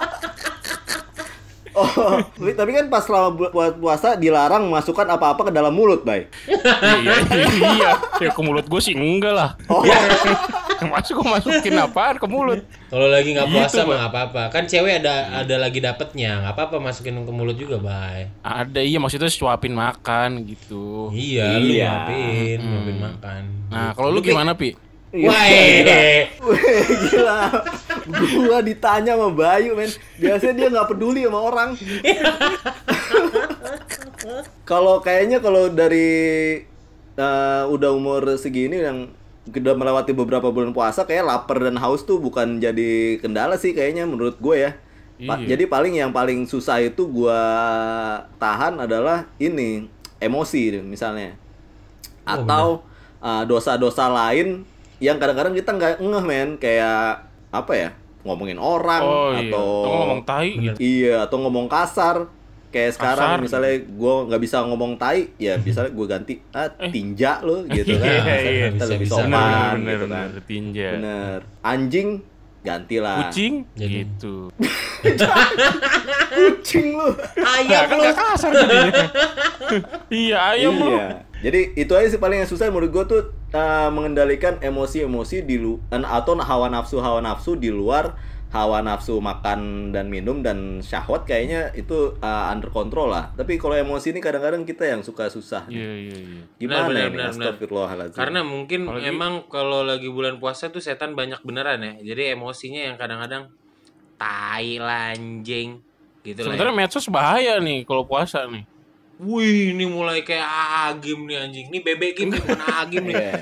Oh, 1.75 2.19
tapi 2.35 2.75
kan 2.75 2.91
pas 2.91 3.07
selama 3.07 3.31
bu- 3.31 3.53
pu- 3.55 3.77
puasa 3.79 4.19
dilarang 4.19 4.67
masukkan 4.67 5.07
apa-apa 5.07 5.47
ke 5.47 5.53
dalam 5.55 5.71
mulut, 5.71 6.03
Bay. 6.03 6.27
iya, 6.51 7.15
iya. 7.47 7.91
Ya 8.19 8.31
ke 8.35 8.41
mulut 8.43 8.67
gue 8.67 8.81
sih 8.83 8.99
enggak 8.99 9.31
lah. 9.31 9.51
Oh, 9.71 9.87
Masuk 10.81 11.19
gue 11.19 11.29
masukin 11.29 11.75
apaan 11.75 12.15
ke 12.15 12.27
mulut? 12.27 12.63
Kalau 12.87 13.07
lagi 13.07 13.33
nggak 13.33 13.47
Gitu, 13.47 13.57
puasa 13.59 13.77
Pak. 13.77 13.85
mah 13.85 13.97
nggak 13.97 14.11
apa-apa. 14.11 14.43
Kan 14.49 14.65
cewek 14.65 14.95
ada 14.99 15.15
ada 15.37 15.55
lagi 15.57 15.79
dapetnya, 15.79 16.39
nggak 16.41 16.55
apa-apa 16.55 16.77
masukin 16.79 17.19
ke 17.19 17.33
mulut 17.33 17.55
juga, 17.55 17.77
bay. 17.77 18.31
Ada 18.41 18.79
iya 18.79 18.97
maksudnya 18.97 19.27
suapin 19.27 19.73
makan 19.73 20.45
gitu. 20.45 21.11
Iya, 21.11 21.59
lu 21.59 21.69
Iya. 21.69 21.89
ngapain, 21.89 22.59
ngapain 22.61 22.99
makan. 23.01 23.43
Nah, 23.69 23.91
kalau 23.93 24.09
lu 24.09 24.21
gimana, 24.21 24.55
Pi? 24.55 24.79
Wah, 25.09 25.45
eh. 25.49 26.29
Weh, 26.37 26.85
gila. 27.03 27.49
Gua 28.39 28.61
ditanya 28.61 29.17
sama 29.17 29.33
Bayu, 29.33 29.73
men. 29.73 29.89
Biasanya 30.15 30.55
dia 30.55 30.69
nggak 30.69 30.89
peduli 30.89 31.25
sama 31.25 31.41
orang. 31.41 31.71
Kalau 34.65 35.01
kayaknya 35.01 35.41
kalau 35.41 35.71
dari 35.71 36.11
eh, 37.17 37.63
udah 37.65 37.91
umur 37.91 38.37
segini 38.37 38.77
yang 38.79 39.09
udah 39.49 39.75
melewati 39.75 40.13
beberapa 40.13 40.49
bulan 40.49 40.71
puasa 40.71 41.03
kayak 41.03 41.25
lapar 41.25 41.59
dan 41.61 41.77
haus 41.77 42.03
tuh 42.03 42.17
bukan 42.17 42.59
jadi 42.59 43.17
kendala 43.19 43.57
sih 43.57 43.73
kayaknya 43.73 44.05
menurut 44.05 44.37
gue 44.37 44.57
ya. 44.59 44.73
Pa- 45.19 45.35
Iya. 45.35 45.59
Jadi 45.59 45.67
paling 45.67 45.99
yang 45.99 46.15
paling 46.15 46.47
susah 46.47 46.79
itu 46.79 47.03
gua 47.05 47.43
tahan 48.39 48.79
adalah 48.79 49.27
ini 49.37 49.91
emosi 50.19 50.79
misalnya. 50.79 51.35
Oh, 52.23 52.39
Atau 52.39 52.67
uh, 53.19 53.43
dosa-dosa 53.43 54.07
lain 54.07 54.63
yang 54.99 55.19
kadang-kadang 55.19 55.55
kita 55.55 55.75
nggak 55.75 55.93
ngeh 55.99 56.23
men 56.23 56.49
kayak 56.55 57.27
apa 57.51 57.73
ya 57.75 57.91
ngomongin 58.23 58.59
orang 58.59 59.03
Oh 59.03 59.31
iya. 59.35 59.51
atau 59.51 59.67
Atau 59.83 59.95
ngomong 59.97 60.23
tai 60.23 60.51
gitu. 60.55 60.77
iya 60.79 61.27
atau 61.27 61.37
ngomong 61.41 61.67
kasar 61.67 62.31
kayak 62.69 62.93
sekarang 62.93 63.31
Kasar. 63.35 63.43
misalnya 63.43 63.75
gue 63.81 64.15
nggak 64.27 64.43
bisa 64.43 64.57
ngomong 64.63 64.93
tai 64.95 65.33
ya 65.37 65.57
misalnya 65.57 65.91
gue 65.91 66.07
ganti 66.07 66.35
ah 66.51 66.69
tinja 66.87 67.41
lo 67.41 67.65
gitu 67.65 67.95
kan 67.95 68.13
Iya, 68.21 68.35
iya. 68.45 68.67
Kita 68.69 68.77
Bisa, 68.79 68.93
lebih 68.93 69.07
bisa. 69.07 69.15
sopan 69.17 69.31
Bener, 69.31 69.73
bener, 69.75 69.89
gitu 69.91 70.07
kan 70.07 70.27
bener. 70.29 70.43
Tinja. 70.45 70.89
bener 70.93 71.39
anjing 71.63 72.09
gantilah 72.59 73.19
Kucing 73.25 73.55
Jadi- 73.73 73.95
gitu. 74.05 74.35
kucing 76.31 76.87
lo 76.93 77.09
Ayam 77.39 77.87
kan 77.87 77.97
lu. 77.97 78.05
gak 78.05 78.17
kasar 78.17 78.51
iya, 80.11 80.37
ayam 80.53 80.75
lu. 80.75 80.91
iya 80.93 81.23
jadi 81.39 81.61
itu 81.73 81.93
aja 81.95 82.09
sih 82.09 82.19
paling 82.19 82.43
yang 82.43 82.51
susah 82.51 82.67
menurut 82.67 82.91
gue 82.91 83.05
tuh 83.07 83.23
uh, 83.53 83.89
mengendalikan 83.89 84.59
emosi-emosi 84.59 85.41
di 85.41 85.55
lu 85.55 85.79
an- 85.89 86.03
atau 86.03 86.35
hawa 86.35 86.67
nafsu 86.69 86.99
hawa 86.99 87.23
nafsu 87.23 87.55
di 87.55 87.71
luar 87.71 88.19
hawa 88.49 88.81
nafsu 88.81 89.21
makan 89.21 89.93
dan 89.93 90.09
minum 90.09 90.41
dan 90.41 90.81
syahwat 90.81 91.29
kayaknya 91.29 91.69
itu 91.77 92.17
uh, 92.17 92.49
under 92.49 92.73
control 92.73 93.13
lah 93.13 93.29
tapi 93.37 93.61
kalau 93.61 93.77
emosi 93.77 94.11
ini 94.11 94.25
kadang-kadang 94.25 94.65
kita 94.65 94.89
yang 94.89 95.05
suka 95.05 95.29
susah 95.29 95.69
Iya, 95.69 95.93
iya, 96.09 96.17
iya. 96.17 96.43
gimana 96.57 96.89
Benar, 96.89 96.89
benar, 96.89 97.05
ini 97.05 97.13
benar, 97.13 97.29
Karena 98.17 98.41
mungkin 98.41 98.81
Apalagi- 98.89 99.09
emang 99.13 99.33
kalau 99.47 99.85
lagi 99.85 100.09
bulan 100.09 100.41
puasa 100.41 100.73
tuh 100.73 100.81
setan 100.81 101.13
banyak 101.13 101.45
beneran 101.45 101.85
ya. 101.85 101.95
Jadi 102.01 102.33
emosinya 102.33 102.89
yang 102.89 102.97
kadang-kadang 102.97 103.53
tai 104.17 104.81
lanjing 104.81 105.85
gitu 106.25 106.41
lah. 106.43 106.57
Sebenarnya 106.57 106.75
Ya. 106.75 106.79
medsos 106.81 107.07
bahaya 107.07 107.53
nih 107.61 107.85
kalau 107.85 108.09
puasa 108.09 108.49
nih. 108.49 108.65
Wih, 109.19 109.75
ini 109.75 109.83
mulai 109.83 110.23
kayak 110.23 110.47
agim 110.95 111.27
nih 111.27 111.37
anjing. 111.43 111.67
Ini 111.75 111.79
bebek 111.83 112.13
Kim 112.15 112.31
nih, 112.31 112.39
bukan 112.39 112.63
agim 112.63 113.03
nih. 113.03 113.15
Iya. 113.19 113.33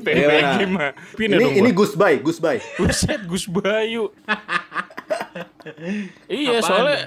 Bebek 0.00 0.24
benar. 0.24 0.56
gimana? 0.56 0.90
Pindah 1.12 1.36
ini 1.36 1.44
dong 1.44 1.54
ini. 1.60 1.70
Gus 1.76 1.92
Bay 1.92 2.14
Gus 2.24 2.38
Bay 2.40 2.56
Buset 2.80 3.20
Gus 3.28 3.44
Bayu. 3.44 4.08
iya, 6.24 6.58
Apaan 6.60 6.64
soalnya 6.64 6.98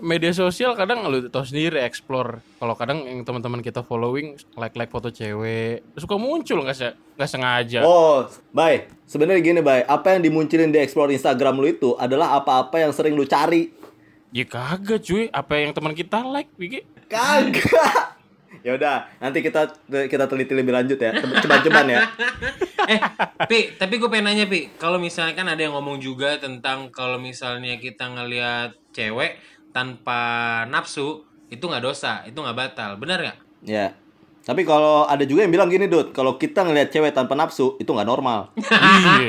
media 0.00 0.32
sosial 0.32 0.72
kadang 0.74 1.04
lu 1.06 1.28
tau 1.28 1.44
sendiri 1.44 1.78
explore. 1.84 2.40
Kalau 2.58 2.74
kadang 2.74 3.04
yang 3.04 3.20
teman-teman 3.22 3.60
kita 3.60 3.84
following 3.84 4.34
like-like 4.56 4.90
foto 4.90 5.12
cewek, 5.12 5.84
suka 5.94 6.16
muncul 6.16 6.64
nggak 6.64 6.76
se 6.76 6.88
nggak 7.20 7.30
sengaja. 7.30 7.80
oh 7.84 8.24
Bay 8.50 8.88
sebenarnya 9.04 9.44
gini 9.44 9.60
Bay 9.60 9.84
apa 9.84 10.16
yang 10.16 10.24
dimunculin 10.24 10.72
di 10.72 10.80
explore 10.80 11.12
Instagram 11.12 11.60
lu 11.60 11.68
itu 11.68 11.92
adalah 12.00 12.40
apa-apa 12.40 12.80
yang 12.80 12.96
sering 12.96 13.12
lu 13.12 13.28
cari 13.28 13.68
Ya 14.30 14.46
kagak 14.46 15.02
cuy, 15.02 15.26
apa 15.34 15.52
yang 15.58 15.74
teman 15.74 15.94
kita 15.94 16.22
like, 16.22 16.50
Wiki? 16.54 16.86
kagak 17.10 18.20
ya 18.60 18.76
udah 18.76 19.08
nanti 19.16 19.40
kita 19.40 19.72
kita 19.88 20.24
teliti 20.28 20.52
lebih 20.52 20.76
lanjut 20.76 21.00
ya 21.00 21.16
ceban-ceban 21.16 21.86
ya 21.88 22.00
eh, 22.92 23.00
Pi, 23.48 23.74
tapi 23.78 24.02
gue 24.02 24.08
pengen 24.10 24.32
nanya, 24.32 24.46
Pi. 24.50 24.72
Kalau 24.76 24.98
misalnya 24.98 25.36
kan 25.36 25.46
ada 25.46 25.62
yang 25.62 25.76
ngomong 25.78 26.02
juga 26.02 26.36
tentang 26.42 26.90
kalau 26.90 27.20
misalnya 27.22 27.78
kita 27.78 28.08
ngelihat 28.10 28.74
cewek 28.90 29.38
tanpa 29.70 30.18
nafsu, 30.66 31.22
itu 31.52 31.60
nggak 31.60 31.84
dosa, 31.84 32.26
itu 32.26 32.34
nggak 32.34 32.56
batal. 32.56 32.98
Benar 32.98 33.18
nggak? 33.22 33.38
Ya. 33.62 33.94
Tapi 34.42 34.66
kalau 34.66 35.06
ada 35.06 35.22
juga 35.22 35.46
yang 35.46 35.52
bilang 35.54 35.70
gini, 35.70 35.86
Dut, 35.86 36.10
kalau 36.10 36.34
kita 36.34 36.66
ngelihat 36.66 36.90
cewek 36.90 37.12
tanpa 37.14 37.38
nafsu 37.38 37.78
itu 37.78 37.86
nggak 37.86 38.08
normal. 38.08 38.50
iya, 38.58 39.28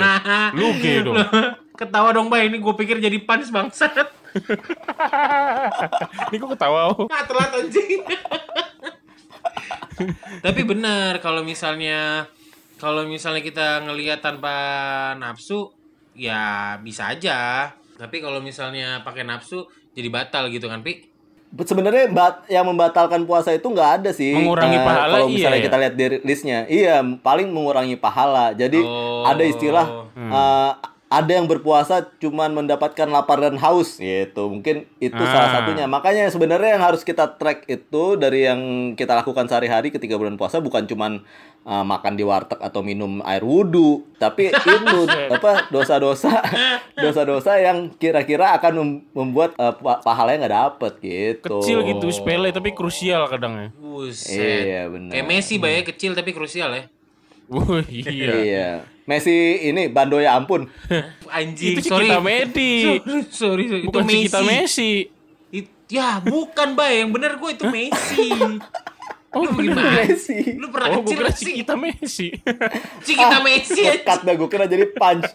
lu 0.57 0.73
gay 0.81 1.03
dong. 1.05 1.19
Ketawa 1.77 2.15
dong, 2.15 2.31
Bay. 2.31 2.49
Ini 2.49 2.57
gue 2.57 2.73
pikir 2.73 2.97
jadi 2.97 3.17
punch 3.21 3.51
bangsat. 3.51 4.20
Ini 6.29 6.35
kok 6.37 6.49
ketawa? 6.51 6.79
oh? 6.89 7.05
Ah, 7.07 7.23
telat 7.23 7.51
anjing. 7.53 8.01
Tapi 10.41 10.61
benar 10.63 11.19
kalau 11.19 11.41
misalnya 11.41 12.25
kalau 12.77 13.05
misalnya 13.05 13.39
kita 13.39 13.83
ngelihat 13.83 14.19
tanpa 14.19 14.55
nafsu 15.15 15.69
ya 16.11 16.75
bisa 16.79 17.11
aja. 17.11 17.69
Tapi 17.93 18.17
kalau 18.17 18.41
misalnya 18.41 19.01
pakai 19.01 19.21
nafsu 19.21 19.61
jadi 19.91 20.09
batal 20.09 20.49
gitu 20.49 20.65
kan, 20.65 20.81
Pi? 20.81 21.05
Sebenarnya 21.51 22.07
bat- 22.07 22.47
yang 22.47 22.63
membatalkan 22.63 23.27
puasa 23.27 23.51
itu 23.51 23.67
nggak 23.67 24.01
ada 24.01 24.09
sih. 24.09 24.31
Mengurangi 24.31 24.73
Eh, 24.73 24.81
pahala, 24.81 25.13
Kalau 25.13 25.27
misalnya 25.27 25.51
iya 25.51 25.59
ya? 25.59 25.67
kita 25.67 25.77
lihat 25.77 25.93
di 25.93 26.05
listnya, 26.23 26.59
iya 26.65 26.95
paling 27.03 27.51
mengurangi 27.51 27.99
pahala. 27.99 28.55
Jadi 28.55 28.79
Oh. 28.79 29.27
ada 29.27 29.43
istilah 29.43 29.85
eh, 30.15 30.71
ada 31.11 31.27
yang 31.27 31.43
berpuasa 31.43 32.07
cuman 32.15 32.55
mendapatkan 32.55 33.03
lapar 33.05 33.37
dan 33.37 33.59
haus 33.59 33.99
gitu. 33.99 34.47
Mungkin 34.47 34.87
itu 34.97 35.19
salah 35.19 35.51
Ah. 35.51 35.53
satunya. 35.59 35.83
Makanya 35.83 36.25
sebenarnya 36.25 36.79
yang 36.79 36.83
harus 36.83 37.03
kita 37.03 37.35
track 37.35 37.67
itu 37.67 38.15
dari 38.15 38.47
yang 38.47 38.61
kita 38.95 39.11
lakukan 39.13 39.43
sehari-hari 39.43 39.91
ketika 39.91 40.15
bulan 40.15 40.33
puasa 40.33 40.57
bukan 40.57 40.87
cuman 40.87 41.19
eh, 41.61 41.85
makan 41.85 42.15
di 42.15 42.23
warteg 42.23 42.57
atau 42.57 42.79
minum 42.81 43.19
air 43.21 43.43
wudhu, 43.43 44.07
tapi 44.15 44.49
itu 44.71 44.97
apa 45.29 45.67
dosa-dosa 45.67 46.31
dosa-dosa 46.97 47.59
yang 47.59 47.91
kira-kira 47.91 48.55
akan 48.55 48.73
mem- 48.73 49.01
membuat 49.13 49.53
pa- 49.53 49.99
pahalanya 49.99 50.41
nggak 50.41 50.55
dapet 50.57 50.93
gitu. 51.01 51.59
Kecil 51.59 51.83
gitu, 51.85 52.07
sepele 52.09 52.49
tapi 52.49 52.71
krusial 52.71 53.27
kadang 53.27 53.59
ya. 53.59 53.67
Buset. 53.75 54.63
Iya, 54.63 54.81
benar. 54.87 55.11
Kayak 55.11 55.27
Messi 55.27 55.55
Bay 55.57 55.83
kecil 55.83 56.15
tapi 56.15 56.31
krusial 56.31 56.71
ya. 56.71 56.83
Wah, 57.51 57.83
iya. 57.91 58.31
Iya. 58.33 58.69
Messi 59.03 59.33
ini 59.61 59.87
bando 59.87 60.17
ya 60.17 60.33
ampun. 60.33 60.71
Anjing, 61.29 61.77
Itu 61.77 61.83
sorry. 61.85 62.07
Cikita 62.07 62.19
Medi. 62.19 62.73
sorry, 63.29 63.63
sorry. 63.67 63.83
Bukan 63.83 64.03
itu 64.05 64.17
kita 64.25 64.39
Messi. 64.39 64.49
Messi. 64.49 64.91
It- 65.53 65.75
ya, 65.87 66.17
bukan, 66.17 66.73
Bay. 66.73 67.03
Yang 67.03 67.11
bener 67.11 67.31
gue 67.35 67.51
itu 67.51 67.65
Messi. 67.67 68.29
Oh, 69.31 69.43
Lu 69.43 69.51
bener. 69.53 69.75
gimana? 69.75 69.91
Messi. 70.01 70.37
Lu 70.55 70.67
pernah 70.67 70.87
Oh, 70.89 71.03
kecil 71.03 71.17
sih? 71.29 71.45
Cikita 71.53 71.75
Messi. 71.75 72.27
Cikita 73.01 73.37
Messi. 73.41 73.79
ya. 73.81 73.91
Lekat 73.93 74.19
dah 74.21 74.33
gue 74.33 74.47
kira 74.47 74.65
jadi 74.65 74.87
punch. 74.87 75.27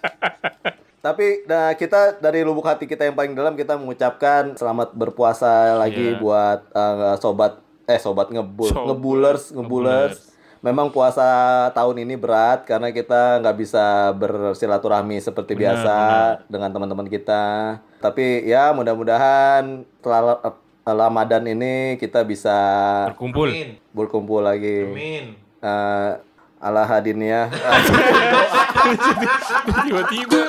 Tapi 0.98 1.26
nah, 1.44 1.70
kita 1.72 2.18
dari 2.18 2.42
lubuk 2.42 2.64
hati 2.64 2.84
kita 2.84 3.04
yang 3.04 3.14
paling 3.14 3.32
dalam 3.32 3.54
kita 3.54 3.76
mengucapkan 3.76 4.52
selamat 4.52 4.90
berpuasa 4.90 5.76
lagi 5.76 6.12
Iya. 6.12 6.18
buat 6.18 6.60
eh, 6.68 7.14
sobat 7.16 7.52
eh 7.86 7.96
sobat 7.96 8.28
ngebul 8.28 8.66
Sobat. 8.66 8.86
ngebulers 8.88 9.44
ngebulers. 9.50 10.18
Memang 10.64 10.88
puasa 10.90 11.24
tahun 11.76 12.02
ini 12.02 12.16
berat 12.16 12.64
karena 12.64 12.90
kita 12.90 13.38
nggak 13.44 13.56
bisa 13.60 14.10
bersilaturahmi 14.16 15.20
seperti 15.20 15.52
Benar, 15.54 15.60
biasa 15.76 15.96
dengan 16.48 16.70
teman-teman 16.72 17.06
kita. 17.06 17.76
Tapi 18.00 18.48
ya 18.48 18.72
mudah-mudahan 18.72 19.84
setelah 20.00 20.40
eh, 20.42 20.54
Ramadan 20.86 21.44
ini 21.46 22.00
kita 22.00 22.22
bisa 22.22 22.56
Berkumpul. 23.12 23.48
Amin. 23.52 23.70
berkumpul 23.90 24.40
lagi. 24.42 24.86
Amin. 24.86 25.24
Eh, 25.60 26.10
ala 26.60 26.82
ya. 26.82 27.42
Tiba-tiba. 29.86 30.40